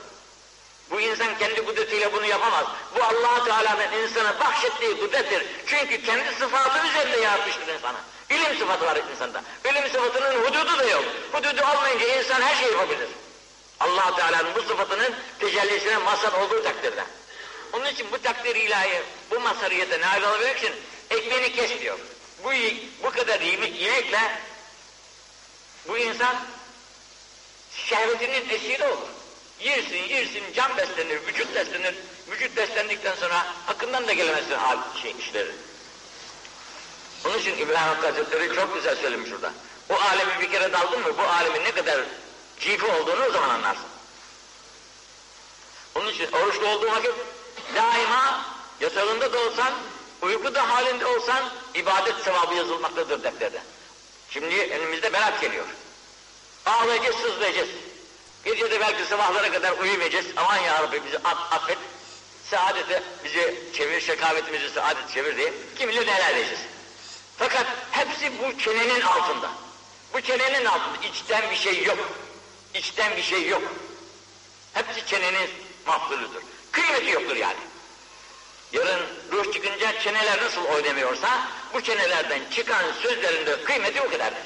[0.91, 2.65] Bu insan kendi kudretiyle bunu yapamaz.
[2.97, 5.47] Bu allah Teala'nın insana bahşettiği kudrettir.
[5.67, 7.99] Çünkü kendi sıfatı üzerinde yaratmıştır insana.
[8.31, 9.43] İlim sıfatı var insanda.
[9.65, 11.05] İlim sıfatının hududu da yok.
[11.33, 13.09] Hududu olmayınca insan her şeyi yapabilir.
[13.81, 17.05] allah Teala'nın bu sıfatının tecellisine mazhar olduğu takdirde.
[17.73, 20.73] Onun için bu takdir ilahi, bu mazhariyete nail olabilmek için
[21.11, 21.99] ekmeğini kes diyor.
[22.45, 22.51] Bu,
[23.03, 24.41] bu kadar yemek, yemekle
[25.89, 26.37] bu insan
[27.87, 29.09] şehvetinin esiri olur.
[29.61, 31.95] Yersin, yersin, can beslenir, vücut beslenir.
[32.31, 35.53] Vücut beslendikten sonra hakkından da gelemezsin hal şey, işleri.
[37.27, 39.53] Onun için İbrahim Hakkı Hazretleri çok güzel söylemiş burada.
[39.91, 42.01] O alemi bir kere daldın mı, bu alemin ne kadar
[42.61, 43.85] cifi olduğunu o zaman anlarsın.
[45.95, 47.13] Onun için oruçlu olduğu vakit
[47.75, 48.45] daima
[48.81, 49.73] yatağında da olsan,
[50.23, 53.63] uykuda halinde olsan ibadet sevabı yazılmaktadır defterde.
[54.31, 55.67] Şimdi önümüzde berat geliyor.
[56.67, 57.69] Ağlayacağız, sızlayacağız.
[58.45, 60.27] Gece de belki sabahlara kadar uyumayacağız.
[60.37, 61.19] Aman ya Rabbi bizi
[61.51, 61.79] affet.
[62.51, 66.61] Saadete bizi çevir, şekavetimizi saadet çevir diye kim bilir neler diyeceğiz.
[67.39, 69.51] Fakat hepsi bu çenenin altında.
[70.15, 71.99] Bu çenenin altında içten bir şey yok.
[72.75, 73.63] İçten bir şey yok.
[74.75, 75.51] Hepsi çenenin
[75.87, 76.43] mahsuludur.
[76.73, 77.59] Kıymeti yoktur yani.
[78.73, 79.01] Yarın
[79.33, 84.43] ruh çıkınca çeneler nasıl oynamıyorsa bu çenelerden çıkan sözlerin de kıymeti o kadardır.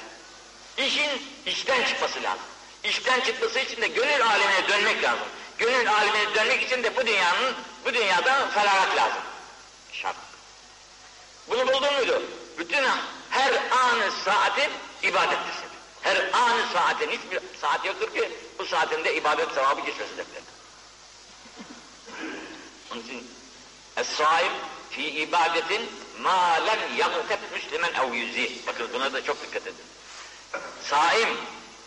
[0.79, 2.54] İşin içten çıkması lazım.
[2.85, 5.27] İşten çıkması için de gönül alemine dönmek lazım.
[5.59, 9.23] Gönül alemine dönmek için de bu dünyanın, bu dünyada feragat lazım.
[9.93, 10.17] Şart.
[11.49, 12.23] Bunu buldun muydu?
[12.59, 12.85] Bütün
[13.31, 14.71] her anı saatin
[15.03, 15.55] ibadettir.
[16.03, 20.49] Her anı saatin hiçbir saat yoktur ki bu saatinde ibadet sevabı geçmesin defterine.
[22.93, 23.31] Onun için
[23.97, 24.53] Es-saim
[24.91, 28.67] fi ibadetin ma lem yagteb müslimen ev yüzi.
[28.67, 29.85] Bakın buna da çok dikkat edin.
[30.91, 31.29] Saim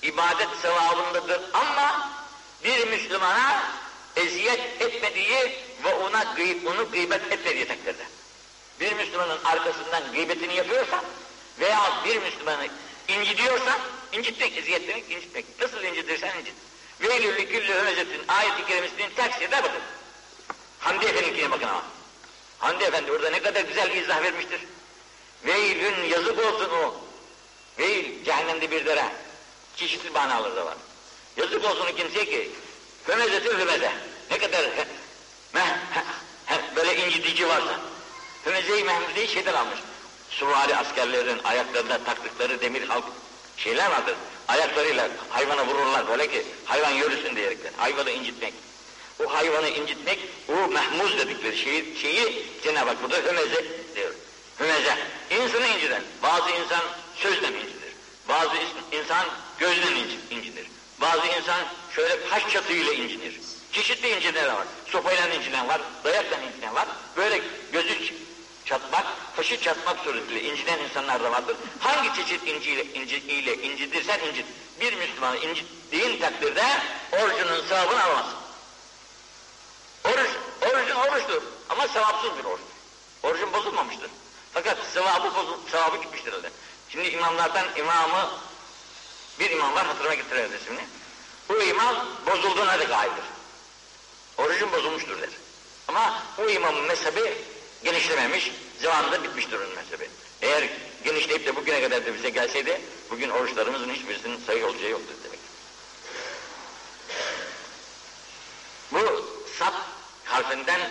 [0.01, 2.09] ibadet sevabındadır ama
[2.63, 3.63] bir Müslümana
[4.15, 8.03] eziyet etmediği ve ona onu gıybet etmediği takdirde.
[8.79, 11.03] Bir Müslümanın arkasından gıybetini yapıyorsa
[11.59, 12.67] veya bir Müslümanı
[13.07, 13.79] incitiyorsa
[14.11, 15.45] incitmek, eziyet demek incitmek.
[15.61, 16.53] Nasıl incitirsen incit.
[17.01, 19.81] Veylülü küllü hömezetin ayeti kerimesinin tersine bakın.
[20.79, 21.83] Hamdi Efendi'nkine bakın ama.
[22.59, 24.61] Hamdi Efendi orada ne kadar güzel izah vermiştir.
[25.45, 26.95] Veylün yazık olsun o.
[27.79, 29.05] Veil cehennemde bir dere.
[29.77, 30.75] Çeşitli manaları da var.
[31.37, 32.49] Yazık olsun kimseye ki
[33.05, 33.91] hömezetül hümeze.
[34.31, 34.87] Ne kadar he,
[35.53, 36.03] meh, he,
[36.45, 37.79] he, böyle incitici varsa.
[38.45, 39.79] Hümeze-i Mehmude'yi şeyden almış.
[40.29, 43.03] Suvari askerlerin ayaklarında taktıkları demir halk
[43.57, 44.15] şeyler vardır.
[44.47, 47.73] Ayaklarıyla hayvana vururlar böyle ki hayvan yürüsün diyerekten.
[47.77, 48.53] Hayvanı incitmek.
[49.25, 54.13] O hayvanı incitmek, o mehmuz dedikleri şeyi, şeyi Cenab-ı Hak burada hümeze diyor.
[54.59, 54.97] Hümeze.
[55.29, 56.03] İnsanı inciden.
[56.23, 56.81] Bazı insan
[57.15, 57.93] sözle incidir.
[58.29, 58.55] Bazı
[58.91, 59.25] insan
[59.59, 60.67] gözle incidir.
[61.01, 61.65] Bazı insan
[61.95, 63.39] şöyle kaş çatıyla incinir.
[63.71, 64.67] Çeşitli incidenler var.
[64.85, 66.87] Sopayla incinen var, dayakla incinen var.
[67.17, 67.41] Böyle
[67.71, 68.13] gözü
[68.65, 71.57] çatmak, kaşı çatmak suretiyle incinen insanlar da vardır.
[71.79, 74.45] Hangi çeşit inciyle, inci, ile incidirsen incit.
[74.81, 76.63] Bir Müslümanı incittiğin takdirde
[77.11, 78.37] orucunun sevabını alamazsın.
[80.05, 80.29] Oruç,
[80.61, 82.77] orucun oruçtur ama sevapsız bir oruçtur.
[83.23, 84.09] Orucun bozulmamıştır.
[84.53, 86.49] Fakat sevabı bozul, sevabı gitmiştir öyle.
[86.89, 88.29] Şimdi imamlardan imamı,
[89.39, 90.81] bir imam var hatırıma getirir ismini.
[91.49, 93.25] Bu imam bozulduğuna da gaydır.
[94.37, 95.29] Orucun bozulmuştur der.
[95.87, 97.33] Ama bu imamın mezhebi
[97.83, 100.09] genişlememiş, zamanında bitmiştir onun mezhebi.
[100.41, 100.69] Eğer
[101.03, 105.39] genişleyip de bugüne kadar da bize gelseydi, bugün oruçlarımızın hiçbirisinin sayı olacağı yoktur demek.
[108.91, 109.25] Bu
[109.59, 109.73] sat
[110.25, 110.81] harfinden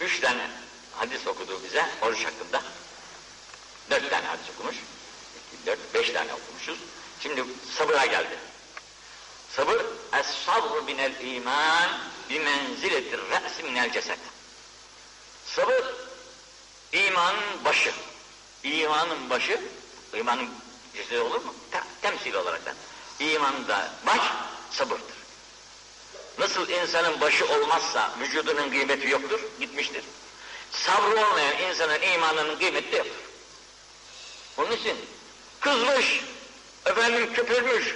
[0.00, 0.50] üç tane
[0.92, 2.62] hadis okudu bize oruç hakkında.
[3.90, 4.76] Dört tane hadis okumuş.
[4.76, 6.78] İki, dört, beş tane okumuşuz.
[7.22, 7.44] Şimdi
[7.78, 8.38] sabıra geldi.
[9.56, 11.90] Sabır, es-sabru minel iman
[12.30, 14.18] bi menziletir re'si minel ceset.
[15.46, 15.84] Sabır,
[16.92, 17.92] imanın başı.
[18.64, 19.60] İmanın başı,
[20.14, 20.48] imanın
[20.96, 21.54] cesedi olur mu?
[21.70, 22.74] Tem temsil olarak da.
[23.20, 24.20] İmanda baş
[24.70, 25.18] sabırdır.
[26.38, 30.04] Nasıl insanın başı olmazsa vücudunun kıymeti yoktur, gitmiştir.
[30.72, 33.14] Sabrı olmayan insanın imanının kıymeti de yoktur.
[34.56, 34.96] Onun için
[35.60, 36.20] kızmış,
[36.88, 37.94] efendim köpürmüş,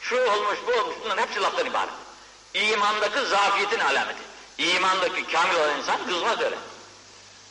[0.00, 1.92] şu olmuş, bu olmuş, bunların hepsi laftan ibaret.
[2.54, 4.22] İmandaki zafiyetin alameti.
[4.58, 6.56] İmandaki kamil olan insan kızmaz öyle.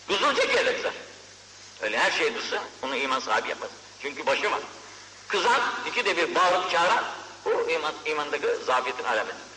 [0.08, 0.94] Kızılacak yerde kızar.
[1.82, 3.70] Öyle her şey kızsa onu iman sahibi yapmaz.
[4.02, 4.60] Çünkü başı var.
[5.28, 7.04] Kızan, iki de bir bağırıp çağıran,
[7.46, 9.54] bu iman, imandaki zafiyetin alametidir.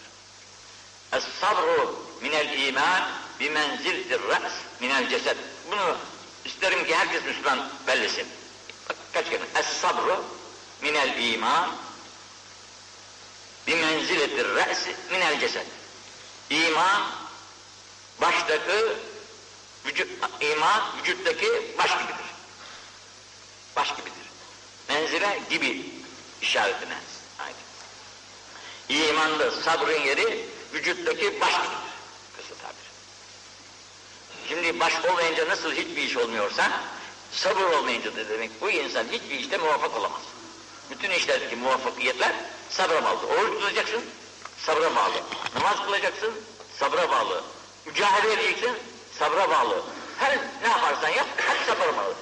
[1.12, 3.02] Es-sabru minel iman
[3.40, 5.36] bi menziltir ra's minel cesed.
[5.70, 5.96] Bunu
[6.44, 8.26] isterim ki herkes Müslüman bellesin.
[8.88, 9.42] Bak kaç kere.
[9.54, 10.24] Es-sabru
[10.82, 11.70] minel iman
[13.66, 15.66] bi menziletir ra's minel cesed.
[16.50, 17.02] İman
[18.20, 18.96] baştaki
[19.86, 20.08] vücut,
[20.40, 22.26] iman vücuttaki baş gibidir.
[23.76, 24.12] Baş gibidir.
[24.88, 25.86] Menzile gibi
[26.42, 26.98] işaretine
[27.38, 27.56] ait.
[28.88, 31.86] İmanda sabrın yeri vücuttaki baş gibidir.
[32.36, 32.86] Kısa tabir.
[34.48, 36.80] Şimdi baş olmayınca nasıl hiçbir iş olmuyorsa,
[37.32, 40.22] sabır olmayınca da demek bu insan hiçbir işte muvaffak olamaz.
[40.90, 42.32] Bütün işlerdeki muvaffakiyetler
[42.70, 43.26] sabra bağlı.
[43.26, 44.04] Oruç tutacaksın,
[44.56, 45.22] sabra bağlı.
[45.54, 46.34] Namaz kılacaksın,
[46.78, 47.44] sabra bağlı.
[47.86, 48.72] Mücadele edeceksin,
[49.18, 49.82] sabra bağlı.
[50.18, 52.14] Her ne yaparsan yap, hep sabra bağlı.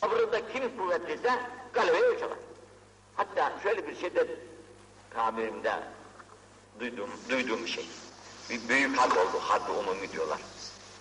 [0.00, 1.40] Sabrında kim kuvvetliyse
[1.72, 2.38] galebeyi o çalar.
[3.16, 4.30] Hatta şöyle bir şiddet
[5.14, 5.72] tabirimde
[6.80, 7.86] duyduğum, duyduğum bir şey.
[8.50, 10.38] Bir büyük harp oldu, harbi umumi diyorlar.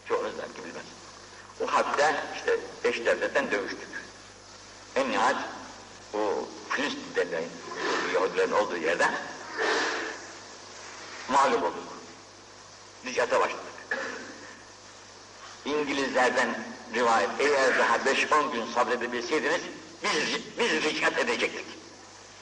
[0.10, 0.86] Çoğunuz belki bilmez.
[1.62, 3.90] O harpte işte beş devletten dövüştük.
[4.96, 5.38] En nihayet
[6.16, 7.44] o Filistin denilen
[8.14, 9.08] Yahudilerin olduğu yerde
[11.30, 11.84] mağlup olduk.
[13.06, 13.64] Ricata başladık.
[15.66, 19.62] İngilizlerden rivayet, eğer daha beş on gün sabredebilseydiniz
[20.04, 21.66] biz, biz ricat edecektik.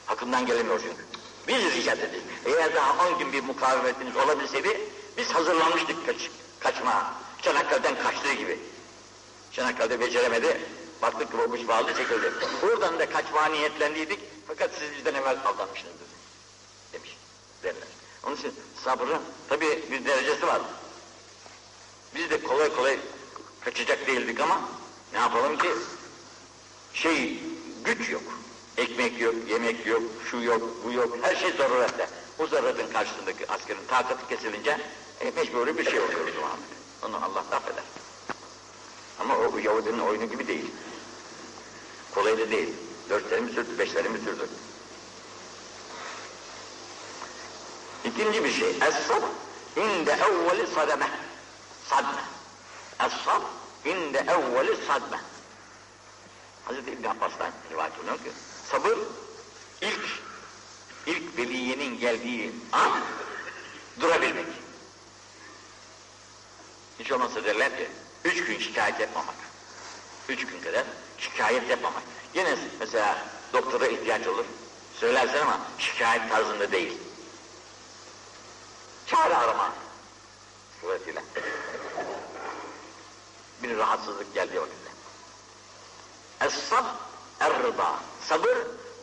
[0.06, 1.04] Hakkından gelemiyor çünkü.
[1.48, 2.22] Biz ricat ederiz.
[2.44, 4.80] Eğer daha on gün bir mukavemetiniz olabilseydi,
[5.16, 6.16] biz hazırlanmıştık kaç,
[6.60, 7.14] kaçma.
[7.42, 8.58] Çanakkale'den kaçtığı gibi.
[9.52, 10.60] Çanakkale'de beceremedi,
[11.04, 12.32] baktık ki babuş bağlı çekildi.
[12.62, 16.08] Oradan da kaçmaya niyetlendiydik, fakat siz bizden evvel aldanmışsınızdır.
[16.92, 17.16] Demiş,
[17.62, 17.88] derler.
[18.26, 20.62] Onun için sabrın tabi bir derecesi var.
[22.14, 22.98] Biz de kolay kolay
[23.60, 24.60] kaçacak değildik ama
[25.12, 25.68] ne yapalım ki
[26.94, 27.42] şey
[27.84, 28.22] güç yok.
[28.76, 32.08] Ekmek yok, yemek yok, şu yok, bu yok, her şey zarurette.
[32.38, 34.80] Bu zaruretin karşısındaki askerin takatı kesilince
[35.20, 36.58] e, mecburi bir şey oluyor o zaman.
[37.02, 37.84] Onu Allah affeder.
[39.20, 40.70] Ama o Yahudinin oyunu gibi değil.
[42.14, 42.68] Kolay da değil.
[43.10, 44.48] Dörtleri mi sürdü, beşleri mi sürdü?
[48.04, 48.70] İkinci bir şey.
[48.70, 49.22] Es-sab
[49.76, 51.10] inde evveli sademe.
[51.90, 52.24] Sadme.
[52.98, 53.42] Es-sab
[53.84, 55.20] inde evveli sadme.
[56.64, 58.32] Hazreti İbn Abbas'tan rivayet oluyor ki
[58.70, 58.98] sabır
[59.80, 60.04] ilk
[61.06, 62.92] ilk veliyenin geldiği an
[64.00, 64.46] durabilmek.
[66.98, 67.88] Hiç olmazsa derler ki
[68.24, 69.34] üç gün şikayet yapmamak.
[70.28, 70.84] Üç gün kadar
[71.24, 72.02] şikayet yapmamak.
[72.34, 73.18] Yine mesela
[73.52, 74.44] doktora ihtiyaç olur.
[74.94, 76.98] Söylersin ama şikayet tarzında değil.
[79.06, 79.72] Çare arama
[80.80, 81.22] suretiyle.
[83.62, 84.90] Bir rahatsızlık geldiği vakitte.
[86.40, 86.84] Es-sab
[87.40, 87.94] er-rıza.
[88.28, 88.56] Sabır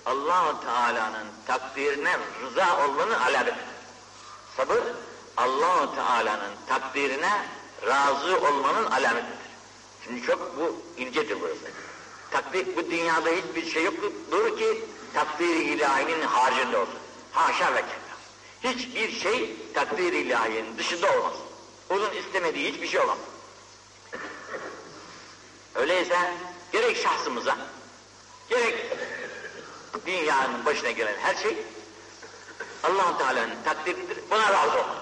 [0.05, 3.65] allah Teala'nın takdirine rıza olmanın alametidir.
[4.57, 4.83] Sabır
[5.37, 7.45] allah Teala'nın takdirine
[7.87, 9.41] razı olmanın alametidir.
[10.03, 11.90] Şimdi çok bu incedir burası.
[12.31, 16.99] Takdir, bu dünyada hiçbir şey yoktur ki takdir ilahinin haricinde olsun.
[17.31, 18.71] Haşa ve kella.
[18.73, 21.33] Hiçbir şey takdir ilahinin dışında olmaz.
[21.89, 23.17] Onun istemediği hiçbir şey olamaz.
[25.75, 26.33] Öyleyse
[26.71, 27.57] gerek şahsımıza,
[28.49, 28.75] gerek
[30.05, 31.57] dünyanın başına gelen her şey
[32.83, 34.97] allah Teala'nın takdiridir, buna razı olmaz.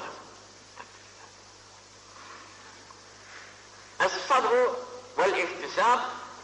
[3.99, 4.79] Es-sabru
[5.17, 5.99] vel ihtisab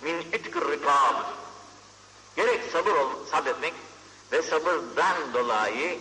[0.05, 1.15] min itkir rikab.
[2.35, 3.73] Gerek sabır ol, sabretmek
[4.31, 5.99] ve sabırdan dolayı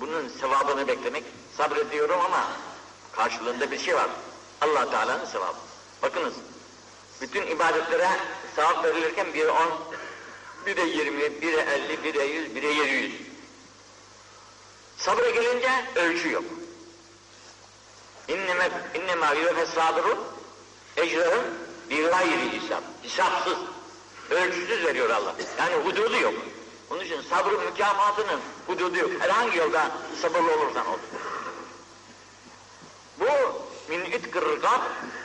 [0.00, 1.24] bunun sevabını beklemek.
[1.56, 2.48] Sabrediyorum ama
[3.12, 4.08] karşılığında bir şey var.
[4.60, 5.56] allah Teala'nın sevabı.
[6.02, 6.34] Bakınız,
[7.20, 8.08] bütün ibadetlere
[8.56, 9.70] sevap verilirken biri on,
[10.66, 13.12] biri yirmi, biri elli, biri yüz, biri yedi yüz.
[14.98, 16.44] Sabra gelince ölçü yok.
[18.28, 20.18] İnneme, innemâ yûfes sabırun
[20.96, 21.44] ecrahım
[21.90, 22.82] bir gayri hesap.
[23.02, 23.58] Hesapsız,
[24.30, 25.34] ölçüsüz veriyor Allah.
[25.58, 26.34] Yani hududu yok.
[26.90, 29.10] Onun için sabrın mükafatının hududu yok.
[29.18, 29.90] Herhangi yolda
[30.22, 30.98] sabırlı olursan ol.
[33.20, 33.26] Bu
[33.88, 34.42] min itkir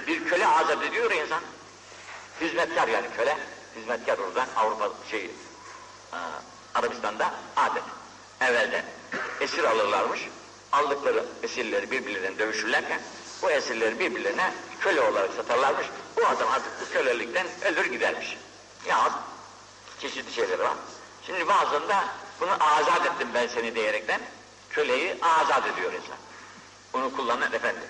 [0.07, 1.41] bir köle azat ediyor insan.
[2.41, 3.37] Hizmetkar yani köle.
[3.75, 5.29] Hizmetkar oradan Avrupa şey e,
[6.75, 7.83] Arabistan'da adet.
[8.41, 8.85] Evvelde
[9.41, 10.27] esir alırlarmış.
[10.71, 13.01] Aldıkları esirleri birbirlerine dövüşürlerken
[13.41, 15.87] bu esirleri birbirlerine köle olarak satarlarmış.
[16.17, 18.37] Bu adam artık kölelikten ölür gidermiş.
[18.87, 19.11] Ya
[19.99, 20.73] çeşitli şeyleri var.
[21.25, 22.05] Şimdi bazılarında
[22.39, 24.21] bunu azat ettim ben seni diyerekten
[24.69, 26.17] köleyi azat ediyor insan.
[26.93, 27.81] Bunu kullanan efendi.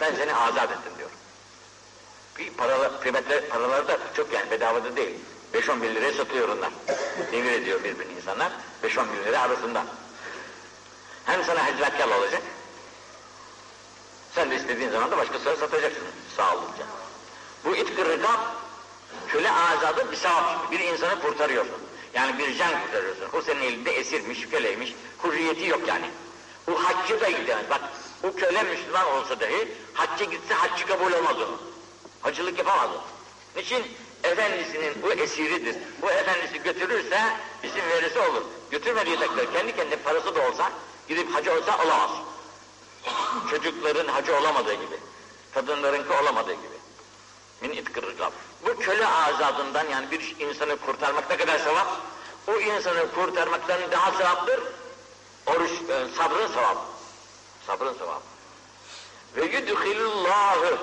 [0.00, 1.10] Ben seni azat ettim diyor.
[2.38, 5.18] Bir paralar, kıymetli paraları da çok yani bedavada değil.
[5.54, 6.70] 5-10 bin liraya satıyor onlar.
[7.32, 8.52] Devir ediyor birbirini insanlar.
[8.84, 9.84] 5-10 bin lira arasında.
[11.24, 12.42] Hem sana hizmetkar olacak.
[14.34, 16.02] Sen de istediğin zaman da başkasına satacaksın
[16.36, 16.84] sağ olunca.
[17.64, 18.40] Bu itkı rıkab
[19.28, 20.72] köle azadı bir sevap.
[20.72, 21.76] Bir insanı kurtarıyorsun.
[22.14, 23.28] Yani bir can kurtarıyorsun.
[23.32, 24.94] O senin elinde esirmiş, köleymiş.
[25.24, 26.10] Hürriyeti yok yani.
[26.66, 27.64] Bu haccı da gidemez.
[27.70, 27.80] Bak
[28.22, 31.60] bu köle Müslüman olsa dahi hacca gitse haccı kabul olmaz onun.
[32.20, 33.00] Hacılık yapamaz o.
[33.58, 33.84] Niçin?
[34.24, 35.76] Efendisinin bu esiridir.
[36.02, 37.20] Bu efendisi götürürse
[37.62, 38.42] bizim verisi olur.
[38.70, 40.72] Götürmediği takdirde kendi kendine parası da olsa
[41.08, 42.10] gidip hacı olsa olamaz.
[43.50, 44.96] Çocukların hacı olamadığı gibi.
[45.54, 46.80] Kadınlarınki olamadığı gibi.
[47.60, 48.32] Min itkırrıkab.
[48.66, 51.86] Bu köle azadından yani bir insanı kurtarmak ne kadar sevap?
[52.48, 54.60] O insanı kurtarmaktan daha sevaptır.
[55.46, 56.80] Oruç, e, sabrın sevabı.
[57.66, 58.20] Sabrın sevabı.
[59.36, 60.78] Ve yudhilullahu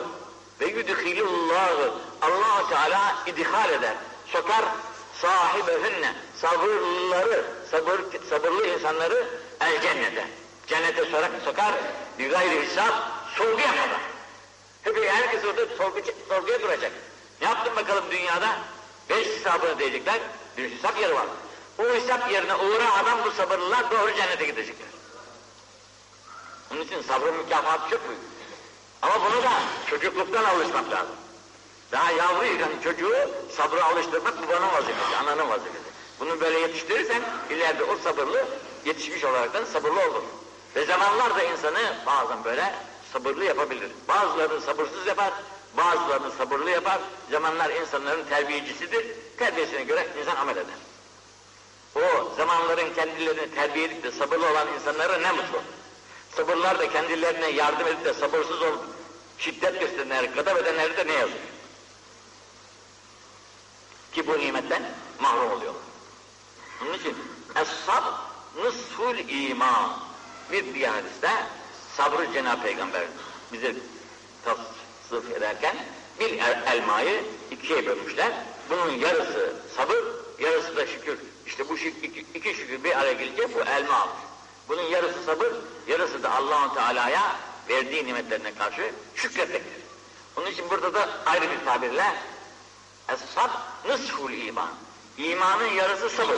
[0.62, 3.96] ve yudhilullahu allah Teala idhal eder,
[4.28, 4.66] sokar
[5.22, 8.00] sahibehünne, sabırlıları, sabır,
[8.30, 9.28] sabırlı insanları
[9.62, 10.28] el cennete.
[10.68, 11.74] Cennete sorak, sokar,
[12.20, 12.94] bir gayri hesap,
[13.36, 14.00] sorgu yapmadan.
[14.84, 16.00] Hep herkes orada sorgu,
[16.30, 16.92] sorguya duracak.
[17.42, 18.60] Ne yaptın bakalım dünyada?
[19.10, 20.20] Beş hesabını diyecekler,
[20.58, 21.26] bir hesap yeri var.
[21.80, 24.88] O hesap yerine uğra adam bu sabırlılar doğru cennete gidecekler.
[26.72, 28.22] Onun için sabrın mükafatı çok büyük.
[29.02, 29.52] Ama bunu da
[29.90, 31.16] çocukluktan alışmak lazım.
[31.92, 33.16] Daha yavruyken çocuğu
[33.58, 35.88] sabra alıştırmak babanın vazifesi, ananın vazifesi.
[36.20, 38.46] Bunu böyle yetiştirirsen ileride o sabırlı
[38.86, 40.24] yetişmiş olaraktan sabırlı olur.
[40.78, 42.74] Ve zamanlar da insanı bazen böyle
[43.14, 43.92] sabırlı yapabilir.
[44.08, 45.34] Bazılarını sabırsız yapar,
[45.78, 47.00] bazılarını sabırlı yapar.
[47.32, 49.06] Zamanlar insanların terbiyecisidir.
[49.38, 50.76] Terbiyesine göre insan amel eder.
[51.96, 55.62] O zamanların kendilerini terbiye edip de sabırlı olan insanlara ne mutlu.
[56.36, 58.84] Sabırlar da kendilerine yardım edip de sabırsız olup
[59.38, 61.38] şiddet gösterenler, gadab edenleri de ne yazık.
[64.12, 64.84] Ki bu nimetten
[65.20, 65.82] mahrum oluyorlar.
[66.82, 67.18] Onun için
[67.56, 68.04] es-sab
[68.64, 70.07] nısful iman.
[70.52, 71.30] Bir diğer hadiste
[71.98, 73.04] sabrı Cenab-ı Peygamber
[73.54, 73.76] bize
[74.46, 75.76] tasvip ederken
[76.20, 78.32] bir el- elmayı ikiye bölmüşler.
[78.70, 80.04] Bunun yarısı sabır,
[80.40, 81.20] yarısı da şükür.
[81.46, 84.14] İşte bu şük, iki, iki şükür bir araya gelince bu elma alır.
[84.70, 85.54] Bunun yarısı sabır,
[85.88, 87.36] yarısı da allah Teala'ya
[87.70, 89.82] verdiği nimetlerine karşı şükretmektir.
[90.38, 92.14] Onun için burada da ayrı bir tabirle
[93.08, 93.50] Es-sab
[94.48, 94.70] iman.
[95.18, 96.38] İmanın yarısı sabır.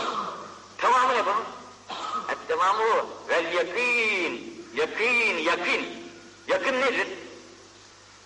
[0.77, 1.58] Tamamı ne?
[2.29, 3.09] Et-tamamı o.
[3.29, 4.59] Vel yakin.
[4.75, 5.85] Yakin, yakın.
[6.47, 7.07] Yakın nedir?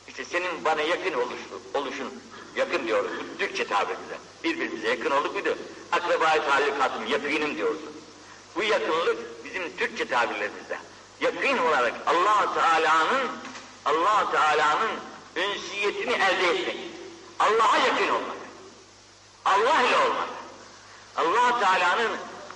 [0.08, 2.14] İşte senin bana yakın oluşun, oluşun
[2.56, 3.12] yakın diyoruz.
[3.40, 4.18] Türkçe tabirimize.
[4.44, 5.58] Birbirimize yakın olduk muydu?
[5.92, 7.92] Akraba-i talukatım, yakınım diyorsun.
[8.56, 10.78] Bu yakınlık bizim Türkçe tabirlerimizde.
[11.22, 13.28] Yakın olarak allah Teala'nın
[13.86, 14.92] allah Teala'nın
[15.36, 16.78] ünsiyetini elde etmek.
[17.40, 18.38] Allah'a yakın olmak.
[19.46, 20.30] Allah ile olmak.
[21.16, 22.12] allah Teala'nın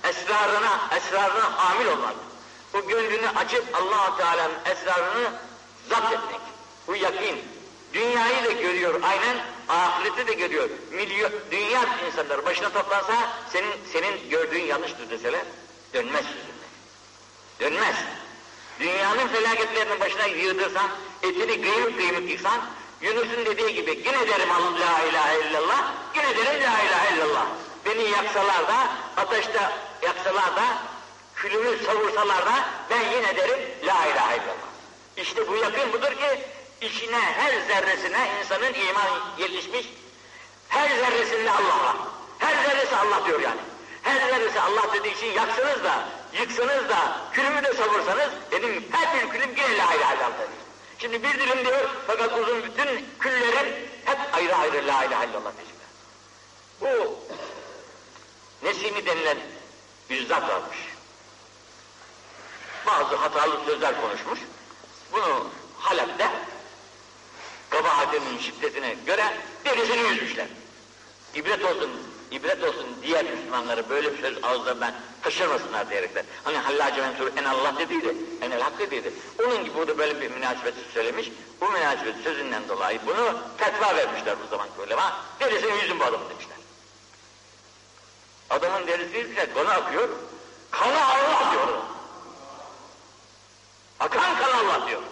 [0.08, 2.14] esrarına, esrarına amil olmak.
[2.74, 5.30] Bu gönlünü açıp allah Teala'nın esrarını
[5.88, 6.40] zapt etmek.
[6.86, 7.44] Bu yakin.
[7.92, 9.36] Dünyayı da görüyor aynen,
[9.68, 10.68] ahireti de görüyor.
[10.90, 13.14] Milyon, dünya insanları başına toplansa
[13.52, 15.40] senin senin gördüğün yanlıştır deseler
[15.94, 16.68] dönmez sözünden.
[17.60, 17.96] Dönmez.
[18.80, 20.88] Dünyanın felaketlerinin başına yığdırsan,
[21.22, 22.60] etini kıymık kıymık yıksan,
[23.00, 27.46] Yunus'un dediği gibi yine derim Allah la ilahe illallah, yine derim la ilahe illallah.
[27.86, 29.60] Beni yaksalar da, ateşte
[30.02, 30.78] yaksalar da,
[31.36, 34.68] külümü savursalar da ben yine derim la ilahe illallah.
[35.16, 36.44] İşte bu yakın budur ki
[36.80, 39.86] içine her zerresine insanın iman yerleşmiş,
[40.68, 41.96] her zerresinde Allah var.
[42.38, 43.60] Her zerresi Allah diyor yani.
[44.02, 49.30] Her zerresi Allah dediği için yaksanız da, yıksanız da, külümü de savursanız, benim her bir
[49.30, 50.32] külüm yine la ilahe illallah.
[50.98, 55.84] Şimdi bir dilim diyor, fakat uzun bütün küllerin hep ayrı ayrı la ilahe illallah peşinde.
[56.80, 57.18] Bu
[58.62, 59.38] Nesimi denilen
[60.10, 60.78] üzzat varmış.
[62.86, 64.40] Bazı hatalı sözler konuşmuş.
[65.12, 65.46] Bunu
[65.78, 66.30] Halep'te
[67.70, 69.24] kabahatinin şiddetine göre
[69.64, 70.46] derisini yüzmüşler.
[71.34, 71.90] İbret olsun,
[72.30, 76.24] ibret olsun diğer Müslümanları böyle bir söz ağızlarından kaçırmasınlar diyerekler.
[76.44, 79.12] Hani Hallace Mensur en Allah dediydi, en el hak dediydi.
[79.46, 81.30] Onun gibi burada böyle bir münasebet söylemiş.
[81.60, 85.16] Bu münasebet sözünden dolayı bunu fetva vermişler bu zamanki ulema.
[85.40, 86.57] Derisini yüzün bu adamın demişler.
[88.50, 90.08] Adamın derisi yüzmüşler, kanı akıyor.
[90.70, 91.68] Kanı Allah diyor.
[94.00, 95.02] Akan kan Allah diyor.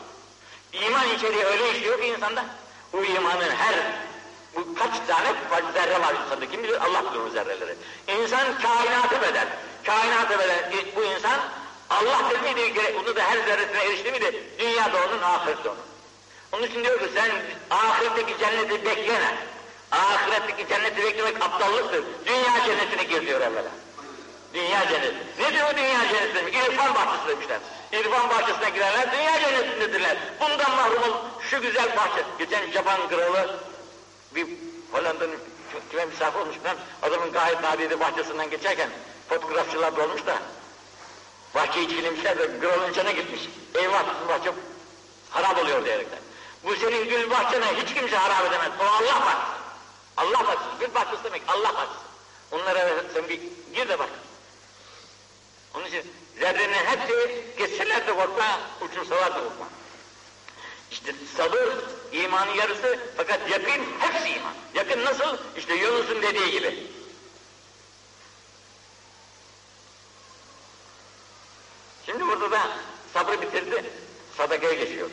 [0.73, 2.45] İman içeriği öyle işliyor ki insanda.
[2.93, 3.75] Bu imanın her,
[4.55, 5.35] bu kaç tane
[5.75, 7.77] zerre var insanda kim bilir Allah bilir o zerreleri.
[8.09, 9.49] İnsan kainatı bedel.
[9.85, 11.41] Kainatı bedel bu insan
[11.91, 14.45] Allah dedi miydi, onu da her zerresine erişti miydi?
[14.59, 15.79] Dünyada onun, ahirette onun.
[16.53, 17.31] Onun için diyor ki sen
[17.71, 19.37] ahiretteki cenneti bekleme.
[19.91, 22.05] Ahiretteki cenneti beklemek aptallıktır.
[22.27, 23.71] Dünya cennetine gir diyor evvela.
[24.55, 25.17] Dünya cenneti.
[25.39, 26.59] Ne diyor dünya cenneti?
[26.59, 27.59] İrfan bahçesi demişler.
[27.93, 30.17] İrfan bahçesine girenler dünya cennetindedirler.
[30.41, 31.17] Bundan mahrum.
[31.51, 32.23] Şu güzel bahçe.
[32.39, 33.61] Geçen Japon kralı
[34.35, 34.47] bir
[34.93, 35.39] Hollanda'nın
[35.91, 38.91] kime misafir olmuş ben adamın gayet nadide bahçesinden geçerken
[39.29, 40.39] fotoğrafçılar dolmuş da
[41.55, 43.41] bahçeyi çiğnemişler de kralın içine gitmiş.
[43.75, 44.53] Eyvah bizim bahçe
[45.31, 46.19] harap oluyor diyerekten.
[46.65, 48.71] Bu senin gül bahçene hiç kimse harap edemez.
[48.81, 49.66] O Allah bahçesi.
[50.17, 50.79] Allah bahçesi.
[50.81, 52.07] Gül bahçesi demek Allah bahçesi.
[52.53, 53.41] Onlara sen bir
[53.75, 54.11] gir de bak.
[55.75, 59.69] Onun için zerrenin hepsi geçseler de korkma, uçursalar da korkma.
[60.91, 61.69] İşte sabır
[62.13, 64.55] imanın yarısı fakat yakın hepsi iman.
[64.75, 65.39] Yakın nasıl?
[65.57, 66.87] İşte Yunus'un dediği gibi.
[72.07, 72.61] Şimdi burada da
[73.15, 73.85] sabrı bitirdi,
[74.37, 75.11] sadakaya geçiyor.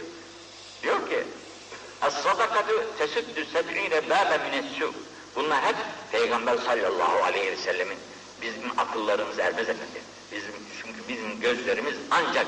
[2.63, 4.93] Es-sadakatü tesüddü seb'ine bâbe minessu.
[5.35, 5.75] Bunlar hep
[6.11, 7.97] Peygamber sallallahu aleyhi ve sellemin
[8.41, 10.01] bizim akıllarımız ermez efendi.
[10.31, 12.45] Bizim, çünkü bizim gözlerimiz ancak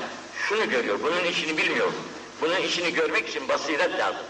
[0.48, 1.92] şunu görüyor, bunun işini bilmiyor.
[2.40, 4.26] Bunun işini görmek için basiret lazım.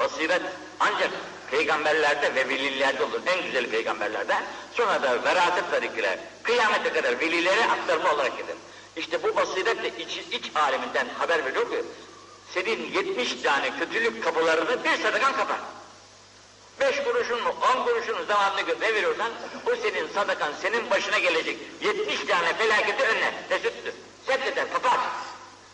[0.00, 0.42] Basiret
[0.80, 1.10] ancak
[1.50, 3.20] peygamberlerde ve velilerde olur.
[3.26, 4.34] En güzeli peygamberlerde.
[4.74, 8.56] Sonra da veraset tarikler, kıyamete kadar velilere aktarma olarak gider.
[8.96, 11.82] İşte bu basiretle iç, iç aleminden haber veriyor ki,
[12.54, 15.58] senin 70 tane kötülük kapılarını bir sadakan kapar.
[16.80, 19.32] Beş kuruşun mu, on kuruşun zamanını ne veriyorsan,
[19.66, 23.94] o senin sadakan, senin başına gelecek 70 tane felaketi önler, tesettür,
[24.26, 24.98] seddeder, kapar.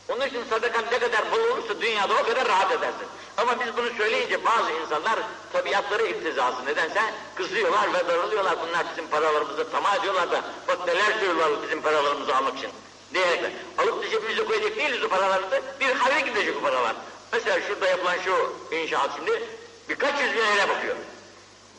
[0.09, 3.07] Onun için sadakan ne kadar bol olursa dünyada o kadar rahat edersin.
[3.37, 5.18] Ama biz bunu söyleyince bazı insanlar
[5.53, 7.01] tabiatları iktizası nedense
[7.35, 8.57] kızıyorlar ve darılıyorlar.
[8.68, 12.70] Bunlar bizim paralarımızı tamah ediyorlar da bak neler söylüyorlar bizim paralarımızı almak için.
[13.15, 13.51] Diyerekler.
[13.79, 15.63] Alıp da cebimize koyacak değiliz o paralarımızı.
[15.81, 16.97] Bir hayra gidecek o paralar.
[17.33, 19.43] Mesela şurada yapılan şu inşaat şimdi
[19.89, 20.97] birkaç yüz bin liraya bakıyor.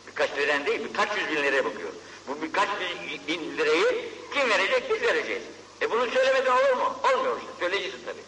[0.08, 1.90] Birkaç liren değil, birkaç yüz bin liraya bakıyor.
[2.28, 2.70] Bu birkaç
[3.28, 4.92] bin lirayı kim verecek?
[4.94, 5.44] Biz vereceğiz.
[5.82, 7.00] E bunu söylemeden olur mu?
[7.04, 7.52] Olmuyor işte.
[7.60, 8.24] Söyleyeceksin tabii.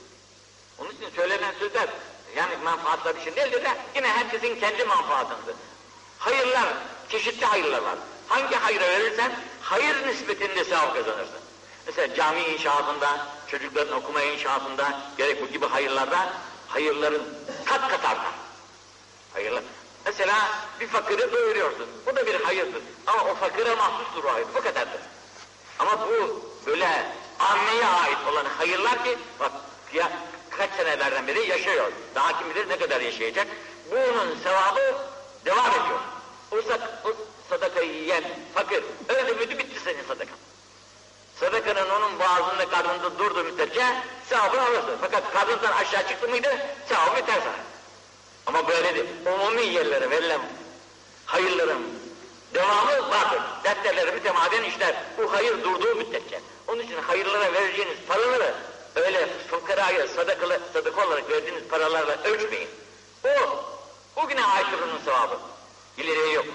[0.78, 1.90] Onun için söylenen sözler
[2.36, 5.56] yani menfaatlar için değildir de yine herkesin kendi menfaatındır.
[6.20, 6.68] Hayırlar,
[7.10, 7.96] çeşitli hayırlar var.
[8.28, 9.32] Hangi hayra verirsen
[9.62, 11.39] hayır nispetinde sevap kazanırsın.
[12.00, 16.34] Mesela cami inşaatında, çocukların okuma inşaatında, gerek bu gibi hayırlarda
[16.68, 17.24] hayırların
[17.66, 18.34] kat kat artar.
[19.34, 19.64] Hayırlar.
[20.06, 20.36] Mesela
[20.80, 21.88] bir fakiri doyuruyorsun.
[22.06, 22.82] Bu da bir hayırdır.
[23.08, 24.48] Ama o fakire mahsustur o hayır.
[24.56, 25.02] Bu kadardır.
[25.80, 29.52] Ama bu böyle ammeye ait olan hayırlar ki bak
[29.94, 30.12] ya
[30.50, 31.92] kaç senelerden beri yaşıyor.
[32.16, 33.48] Daha kim bilir ne kadar yaşayacak.
[33.92, 34.96] Bunun sevabı
[35.46, 36.00] devam ediyor.
[36.52, 36.56] O,
[37.10, 37.14] o
[37.50, 38.24] sadakayı yiyen
[38.54, 40.49] fakir öyle müydü bitti senin sadakan.
[41.40, 43.86] Sadakanın onun boğazında karnında durduğu müddetçe
[44.30, 44.98] sevabını alırsın.
[45.02, 46.58] Fakat karnından aşağı çıktı mıydı
[46.90, 47.64] sevabı biter sana.
[48.46, 49.06] Ama böyle değil.
[49.26, 50.42] Umumi yerlere verilen
[51.26, 52.00] hayırların
[52.54, 53.42] devamı vardır.
[53.64, 54.96] Defterleri mütemadiyen işler.
[55.18, 56.42] Bu hayır durduğu müddetçe.
[56.68, 58.54] Onun için hayırlara vereceğiniz paraları
[58.96, 62.70] öyle fukaraya sadakalı, sadaka olarak verdiğiniz paralarla ölçmeyin.
[63.26, 63.64] O,
[64.16, 65.40] o güne aykırının sevabı.
[65.98, 66.46] İleriye yok.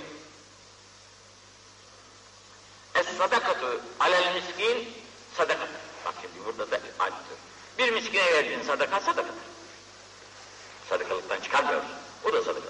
[2.94, 4.94] Es-sadakatu alel miskin
[5.36, 5.68] sadakat.
[6.06, 7.34] Bak şimdi burada da ayrıntı.
[7.78, 9.44] Bir miskine verdiğin sadaka sadakadır.
[10.88, 11.88] Sadakalıktan çıkarmıyoruz.
[12.24, 12.66] O da sadaka.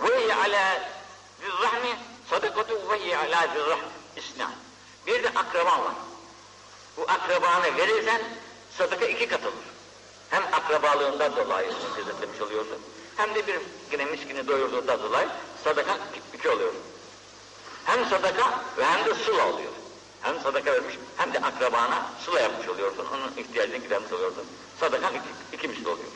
[0.00, 0.80] Ve ala
[1.40, 1.98] zirrahmi
[2.30, 4.50] sadakatu ve ala zirrahmi isna.
[5.06, 5.94] Bir de akraban var.
[6.96, 8.22] Bu akrabana verirsen
[8.78, 9.52] sadaka iki kat olur.
[10.30, 12.78] Hem akrabalığından dolayı onu gözetlemiş oluyorsun.
[13.16, 13.60] Hem de bir
[13.92, 15.28] yine miskini doyurduğundan dolayı
[15.64, 15.98] sadaka
[16.34, 16.72] iki oluyor.
[17.84, 19.72] Hem sadaka ve hem de sıla oluyor.
[20.22, 23.06] Hem sadaka vermiş hem de akrabana sıla yapmış oluyorsun.
[23.14, 24.46] Onun ihtiyacını gidermiş oluyorsun.
[24.80, 26.08] Sadaka iki, iki misli oluyor.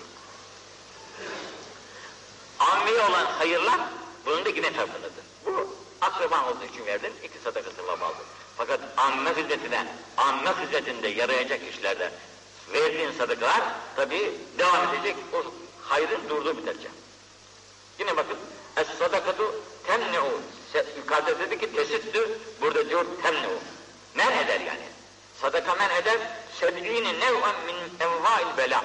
[2.58, 3.80] Ammi olan hayırlar
[4.26, 5.24] bunun da yine farkındadır.
[5.46, 8.24] Bu akraban olduğu için verdin, iki sadaka sevabı aldın.
[8.56, 9.86] Fakat amme hizmetine,
[10.16, 12.12] amme hizmetinde yarayacak işlerde
[12.72, 13.60] verdiğin sadakalar
[13.96, 15.59] tabi devam edecek o
[15.90, 16.88] hayrın durduğu müddetçe.
[17.98, 18.38] Yine bakın,
[18.76, 19.54] es-sadakatu
[19.86, 20.40] temne'u.
[20.96, 23.58] Yukarıda dedi ki tesittü, burada diyor temne'u.
[24.14, 24.86] Men eder yani.
[25.40, 26.18] Sadaka men eder,
[26.60, 28.84] seb'ine nev'en min enva'il bela.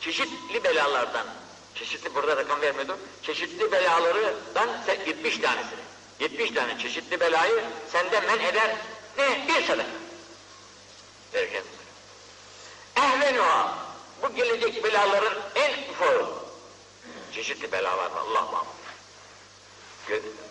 [0.00, 1.26] Çeşitli belalardan,
[1.74, 4.68] çeşitli burada rakam vermiyordu, çeşitli belalardan
[5.06, 5.80] 70 tanesini.
[6.20, 8.76] 70 tane çeşitli belayı senden men eder,
[9.18, 9.48] ne?
[9.48, 9.88] Bir sadaka.
[11.34, 11.62] Verirken.
[12.96, 13.87] Ehvenuha.
[14.22, 16.26] Bu gelecek belaların en ufağı.
[17.32, 18.78] Çeşitli belalar var, Allah mahmut.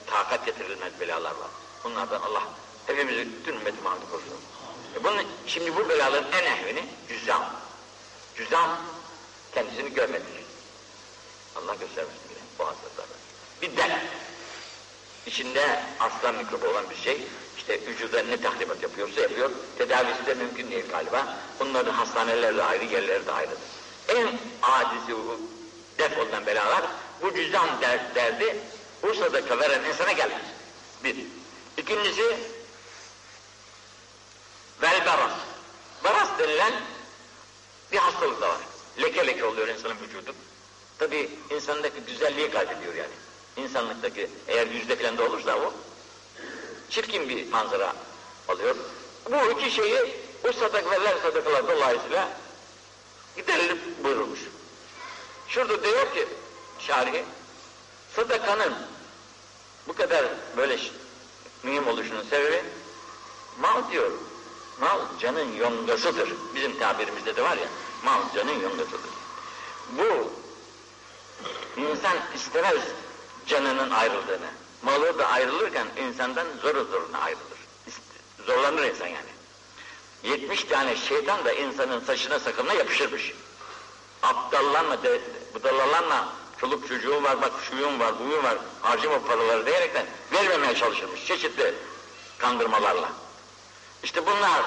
[0.08, 1.50] Takat getirilmez belalar var.
[1.84, 2.44] Bunlardan Allah
[2.88, 4.40] hepimizi bütün ümmeti mahmut korusun.
[4.96, 7.56] E bunun, şimdi bu belaların en ehveni cüzzam.
[8.36, 8.80] Cüzzam
[9.54, 10.24] kendisini görmedi.
[11.56, 13.14] Allah göstermesin bile bu hastalıklarda.
[13.62, 14.00] Bir del.
[15.26, 17.28] İçinde aslan mikrobu olan bir şey,
[17.58, 21.38] işte vücuda ne tahribat yapıyorsa yapıyor, tedavisi de mümkün değil galiba.
[21.60, 23.58] Bunların hastanelerle ayrı, yerleri de ayrıdır.
[24.08, 24.28] En
[24.62, 25.14] acisi
[25.98, 26.86] def olunan belalar,
[27.22, 28.58] bu cüzdan der, derdi,
[29.04, 30.42] bu sadaka veren insana gelmez.
[31.04, 31.16] Bir.
[31.78, 32.38] İkincisi,
[34.82, 35.32] vel baras.
[36.04, 36.74] Baras denilen
[37.92, 38.58] bir hastalık da var.
[39.02, 40.36] Leke leke oluyor insanın vücudu.
[41.00, 43.14] Tabi insandaki güzelliği kaybediyor yani.
[43.58, 45.74] İnsanlıktaki eğer yüzde falan da olursa o
[46.90, 47.94] çirkin bir manzara
[48.48, 48.76] alıyor.
[49.32, 50.16] Bu iki şeyi
[50.50, 52.30] o sadak verilen sadakalar dolayısıyla
[53.36, 54.40] giderilip buyurulmuş.
[55.48, 56.28] Şurada diyor ki
[56.80, 57.24] şarihi
[58.16, 58.74] sadakanın
[59.88, 60.26] bu kadar
[60.58, 60.80] böyle
[61.64, 62.64] mühim oluşunun sebebi
[63.60, 64.12] mal diyor.
[64.80, 66.34] Mal canın yongasıdır.
[66.56, 67.68] Bizim tabirimizde de var ya
[68.04, 69.12] mal canın yongasıdır.
[69.92, 70.32] Bu
[71.78, 72.82] insan istemez
[73.48, 74.48] canının ayrıldığını.
[74.82, 77.58] Malı da ayrılırken insandan zor zoruna ayrılır.
[78.46, 79.38] Zorlanır insan yani.
[80.24, 83.34] 70 tane şeytan da insanın saçına sakalına yapışırmış.
[84.24, 85.22] Aptallanma, de,
[85.54, 91.74] budalalanma, çoluk çocuğum var, bak şuyum var, buyum var, harcama paraları diyerekten vermemeye çalışırmış çeşitli
[92.38, 93.10] kandırmalarla.
[94.04, 94.64] İşte bunlar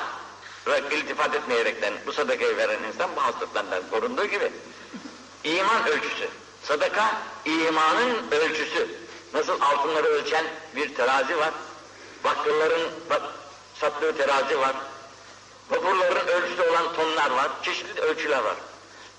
[0.91, 4.53] iltifat etmeyerekten bu sadakayı veren insan bu hastalıklardan korunduğu gibi
[5.45, 6.29] iman ölçüsü.
[6.63, 8.89] Sadaka imanın ölçüsü.
[9.35, 10.45] Nasıl altınları ölçen
[10.77, 11.51] bir terazi var.
[12.25, 13.23] Bakkalların bak,
[13.81, 14.77] sattığı terazi var.
[15.71, 17.49] Vapurların ölçüsü olan tonlar var.
[17.63, 18.57] Çeşitli ölçüler var.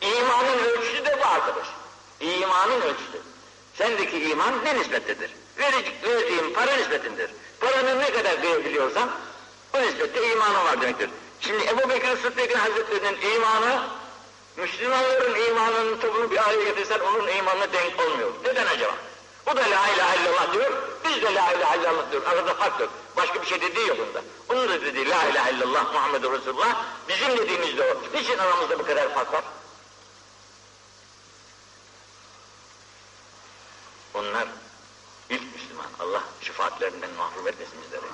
[0.02, 1.68] İmanın ölçüsü de bu arkadaş.
[2.20, 3.22] İmanın ölçüsü.
[3.78, 5.32] Sendeki iman ne nispettedir?
[5.58, 7.32] Vereceğin para nispetindir.
[7.60, 9.10] Paranın ne kadar verebiliyorsan
[9.74, 11.10] o nispette imanı var demektir.
[11.42, 13.82] Şimdi Ebu Bekir Sıddık'ın Hazretleri'nin imanı
[14.58, 18.32] Müslümanların imanının topunu bir araya getirsen onun imanına denk olmuyor.
[18.46, 18.94] Neden acaba?
[19.48, 20.72] O da la ilahe illallah diyor,
[21.06, 22.24] biz de la ilahe illallah diyor.
[22.26, 22.90] Arada fark yok.
[23.18, 24.22] Başka bir şey dediği yok onda.
[24.50, 28.18] Onun da dediği la ilahe illallah Muhammedur Resulullah, bizim dediğimiz de o.
[28.18, 29.44] Niçin aramızda bu kadar fark var?
[34.14, 34.48] Onlar
[35.30, 35.86] ilk Müslüman.
[36.00, 38.06] Allah şefaatlerinden mahrum etmesin bizleri.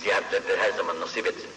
[0.00, 1.50] Ziyaretleri her zaman nasip etsin.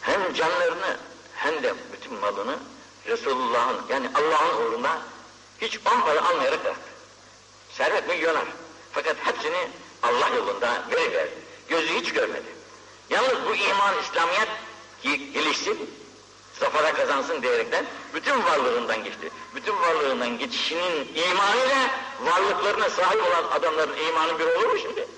[0.00, 0.96] Hem canlarını
[1.34, 2.58] hem de bütün malını
[3.06, 5.02] Resulullah'ın yani Allah'ın uğruna
[5.60, 6.90] hiç on para almayarak bıraktı.
[7.72, 8.44] Servet milyoner.
[8.92, 9.68] Fakat hepsini
[10.02, 11.34] Allah yolunda veriverdi.
[11.68, 12.56] Gözü hiç görmedi.
[13.10, 14.48] Yalnız bu iman, İslamiyet
[15.34, 15.90] gelişsin,
[16.60, 19.30] zafara kazansın diyerekten bütün varlığından geçti.
[19.54, 21.90] Bütün varlığından geçişinin imanıyla
[22.20, 25.08] varlıklarına sahip olan adamların imanı bir olur mu şimdi?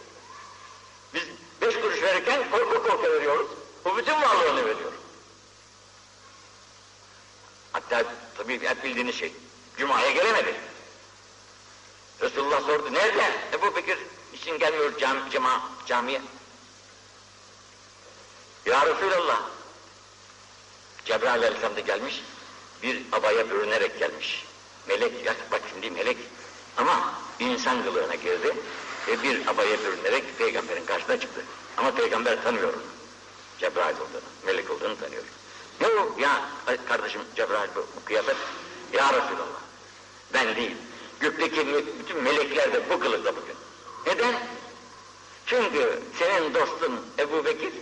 [1.15, 1.23] Biz
[1.61, 3.47] beş kuruş verirken korku korku veriyoruz.
[3.85, 4.93] Bu bütün varlığını veriyor.
[7.73, 8.05] Hatta
[8.39, 9.33] tabii hep bildiğiniz şey,
[9.79, 10.55] Cuma'ya gelemedi.
[12.21, 13.33] Resulullah sordu, nerede?
[13.53, 13.99] Ebu Bekir
[14.33, 16.23] için gelmiyor cam, cema, camiye.
[18.67, 19.43] Ya Resulallah,
[21.05, 22.23] Cebrail Aleyhisselam da gelmiş,
[22.83, 24.45] bir abaya bürünerek gelmiş.
[24.89, 26.17] Melek, ya bak şimdi melek
[26.77, 28.55] ama insan kılığına girdi
[29.09, 31.45] ve bir abaya bürünerek peygamberin karşısına çıktı.
[31.77, 32.75] Ama peygamber tanıyor.
[33.59, 35.23] Cebrail olduğunu, melek olduğunu tanıyor.
[35.81, 35.89] Ne
[36.23, 36.49] ya
[36.89, 38.37] kardeşim Cebrail bu, bu kıyafet?
[38.93, 39.68] Ya Resulallah,
[40.35, 40.77] ben değil.
[41.21, 43.57] Gökteki bütün melekler de bu kılıkta bugün.
[44.07, 44.35] Neden?
[45.47, 47.73] Çünkü senin dostun Ebu Bekir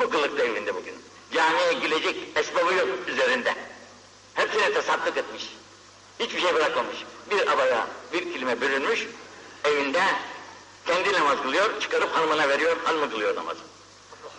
[0.00, 0.94] bu kılıkta evinde bugün.
[1.32, 3.54] Camiye girecek esbabı yok üzerinde.
[4.34, 5.56] Hepsine tasadduk etmiş.
[6.20, 6.96] Hiçbir şey bırakmamış.
[7.30, 9.06] Bir abaya, bir kilime bürünmüş,
[9.64, 10.02] evinde
[10.86, 13.60] kendi namaz kılıyor, çıkarıp hanımına veriyor, hanımı kılıyor namazı.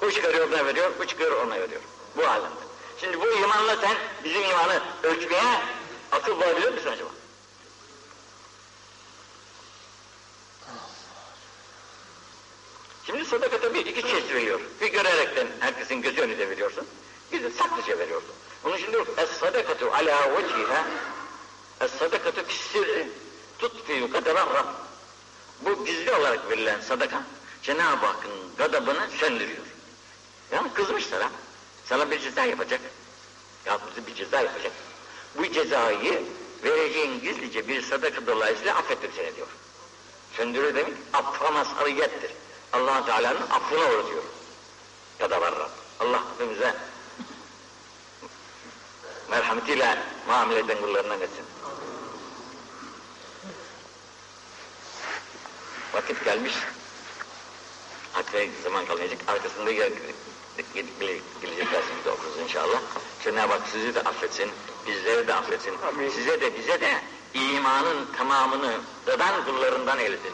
[0.02, 1.82] Bu çıkarıyor ona veriyor, bu çıkıyor ona veriyor.
[2.18, 2.62] Bu alemde.
[3.02, 5.62] Şimdi bu imanla sen bizim imanı ölçmeye
[6.12, 7.10] akıl bulabilir misin acaba?
[13.12, 14.60] Şimdi sadaka tabii iki çeşit veriyor.
[14.82, 16.88] Bir görerekten herkesin göz önünde veriyorsun.
[17.32, 18.32] Bir de saklıca veriyorsun.
[18.66, 20.88] Onun için diyor es-sadakatu ala veciha
[21.82, 23.08] es-sadakatu kissirri
[23.60, 24.48] tutfiyu kaderan
[25.62, 27.24] Bu gizli olarak verilen sadaka
[27.64, 29.66] Cenab-ı Hakk'ın gadabını söndürüyor.
[30.52, 31.30] Yani kızmış sana.
[31.86, 32.82] Sana bir ceza yapacak.
[33.66, 34.72] Ya bizi bir ceza yapacak.
[35.38, 36.24] Bu cezayı
[36.64, 39.48] vereceğin gizlice bir sadaka dolayısıyla affettir seni diyor.
[40.38, 42.32] Söndürür demek affa mazhariyettir
[42.74, 44.24] allah Teala'nın affına uğratıyor.
[45.20, 45.54] Ya da var
[46.00, 46.76] Allah hepimize
[49.30, 49.98] merhametiyle
[50.28, 51.46] muamele eden kullarından etsin.
[55.94, 56.54] Vakit gelmiş.
[58.14, 59.20] Hatta zaman kalmayacak.
[59.28, 59.92] Arkasında gel,
[61.42, 62.82] gelecek dersimizi okuruz inşallah.
[63.24, 64.52] Cenab-ı Hak sizi de affetsin,
[64.88, 65.74] bizleri de affetsin.
[65.88, 66.10] Amin.
[66.10, 67.02] Size de bize de
[67.34, 68.74] imanın tamamını
[69.08, 70.34] dadan kullarından eylesin.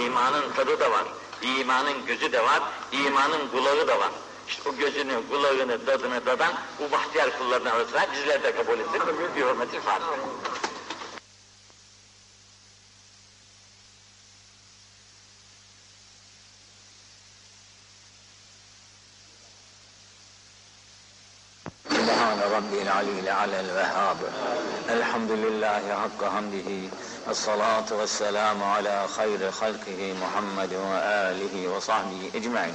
[0.00, 1.04] İmanın tadı da var.
[1.44, 4.10] İmanın gözü de var, imanın kulağı da var.
[4.48, 9.00] İşte o gözünü, kulağını, dadını dadan bu bahtiyar kullarının arasına bizler de kabul etsin.
[9.36, 10.16] Bir hürmetin Fatiha.
[21.88, 24.16] Subhan Rabbil Alil Alel Vehhab.
[24.88, 26.90] Elhamdülillahi hakka hamdihi.
[27.28, 32.74] الصلاة والسلام على خير خلقه محمد وآله وصحبه أجمعين.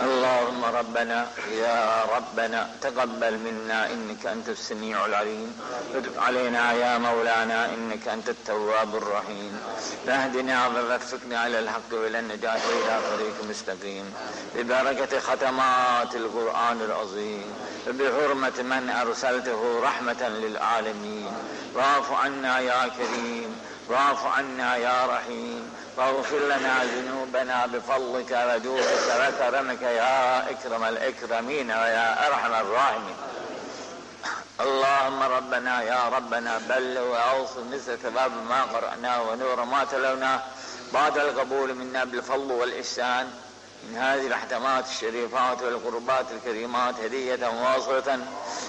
[0.00, 5.60] اللهم ربنا يا ربنا تقبل منا إنك أنت السميع العليم.
[6.16, 9.60] علينا يا مولانا إنك أنت التواب الرحيم.
[10.06, 14.14] فاهدنا ووفقنا على الحق وإلى النجاة إلى طريق مستقيم.
[14.56, 17.46] ببركة ختمات القرآن العظيم.
[17.86, 21.32] بحرمة من أرسلته رحمة للعالمين.
[21.74, 23.60] واعف عنا يا كريم.
[23.88, 25.72] واعف عنا يا رحيم.
[25.96, 28.84] واغفر لنا ذنوبنا بفضلك وجودك
[29.18, 33.16] وكرمك يا إكرم الإكرمين ويا أرحم الراحمين.
[34.60, 40.40] اللهم ربنا يا ربنا بلغ واوصل مثل ثواب ما قرأناه ونور ما تلوناه
[40.92, 43.30] بعد القبول منا بالفضل والإحسان.
[43.90, 48.18] من هذه الاحتمات الشريفات والقربات الكريمات هدية واصلة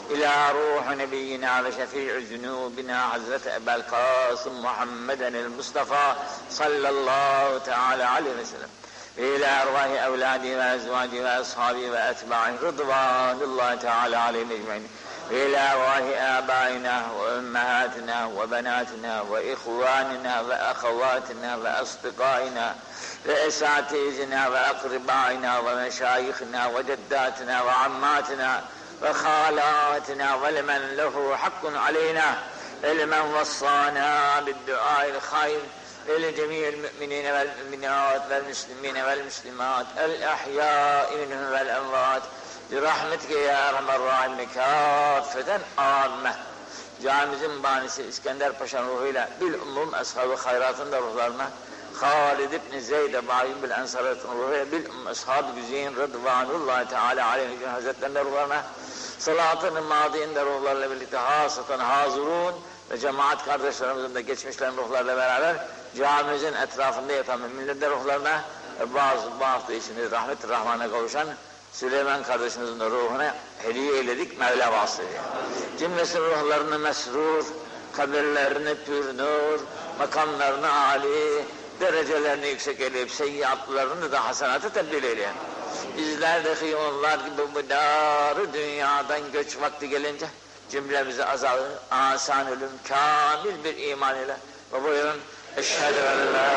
[0.09, 6.15] إلى روح نبينا وشفيع ذنوبنا حضرة أبا القاسم محمدا المصطفى
[6.51, 8.69] صلى الله تعالى عليه وسلم.
[9.17, 14.87] إلى أرواح أولادي وأزواجي وأصحابي وأتباعي رضوان الله تعالى عليهم أجمعين.
[15.31, 22.75] إلى أرواح آبائنا وأمهاتنا وبناتنا وإخواننا وأخواتنا وأصدقائنا
[23.27, 28.63] وأساتذتنا وأقربائنا ومشايخنا وجداتنا وعماتنا
[29.03, 32.37] وخالاتنا ولمن له حق علينا.
[32.83, 35.59] لمن وصانا بالدعاء الخير
[36.07, 42.23] لجميع المؤمنين والمؤمنات والمسلمين والمسلمات الأحياء منهم والأموات.
[42.71, 44.49] برحمتك يا أرحم الراحمين.
[44.55, 46.35] كافة عامة.
[47.03, 48.03] Camimizin banisi
[48.51, 51.01] Paşa'nın ruhuyla bil umum ashabı hayratın da
[52.01, 58.25] Halid ibn Zeyd Bağim bil Ensar'ın ruhuyla bil ashab-ı güzeyin Rıdvanullahi Teala aleyhi hazretlerinin de
[58.25, 58.63] ruhlarına
[59.19, 62.53] salatın madiyin de ruhlarla birlikte hasatan hazurun
[62.91, 65.55] ve cemaat kardeşlerimizin de geçmişlerin ruhlarla beraber
[65.97, 68.41] camimizin etrafında yatan müminlerin de ruhlarına
[68.79, 71.27] ve bazı bu hafta içinde rahmet rahmana kavuşan
[71.71, 75.23] Süleyman kardeşimizin de ruhuna hediye eyledik Mevla vasıtayla.
[75.79, 77.45] Cümlesi ruhlarını mesrur,
[77.93, 79.59] kabirlerini pür nur,
[79.99, 81.45] makamlarını âli,
[81.79, 85.33] derecelerini yüksek eyleyip seyyiatlarını da hasenatı tebdil eyleyen.
[85.97, 90.25] Bizler de hıyonlar gibi bu darı dünyadan göç vakti gelince
[90.71, 94.37] cümlemizi azalır, asan ölüm, kamil bir iman ile.
[94.73, 95.19] Ve buyurun,
[95.57, 96.49] Eşhedü en la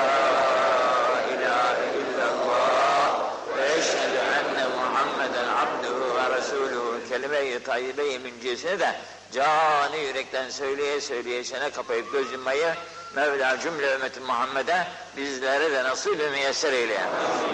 [1.33, 8.95] ilahe illallah ve eşhedü enne Muhammeden abduhu ve resuluhu kelime-i tayyibe-i de
[9.33, 12.75] canı yürekten söyleye söyleye çene kapayıp göz yummayı
[13.17, 14.87] Mevla cümle ümmeti Muhammed'e
[15.17, 17.01] bizlere de nasip ve müyesser eyle.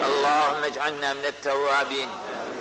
[0.05, 2.09] Allahümme ec'alna minel tevvabin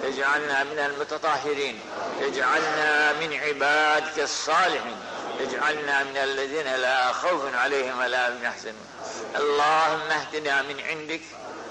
[0.04, 1.78] ve ec'alna minel mutatahhirin
[2.22, 4.96] ve ec'alna min ibadikes salihin
[5.40, 8.88] اجعلنا من الذين لا خوف عليهم ولا هم يحزنون
[9.36, 11.22] اللهم اهدنا من عندك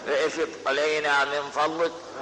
[0.08, 1.92] وافض علينا من فضلك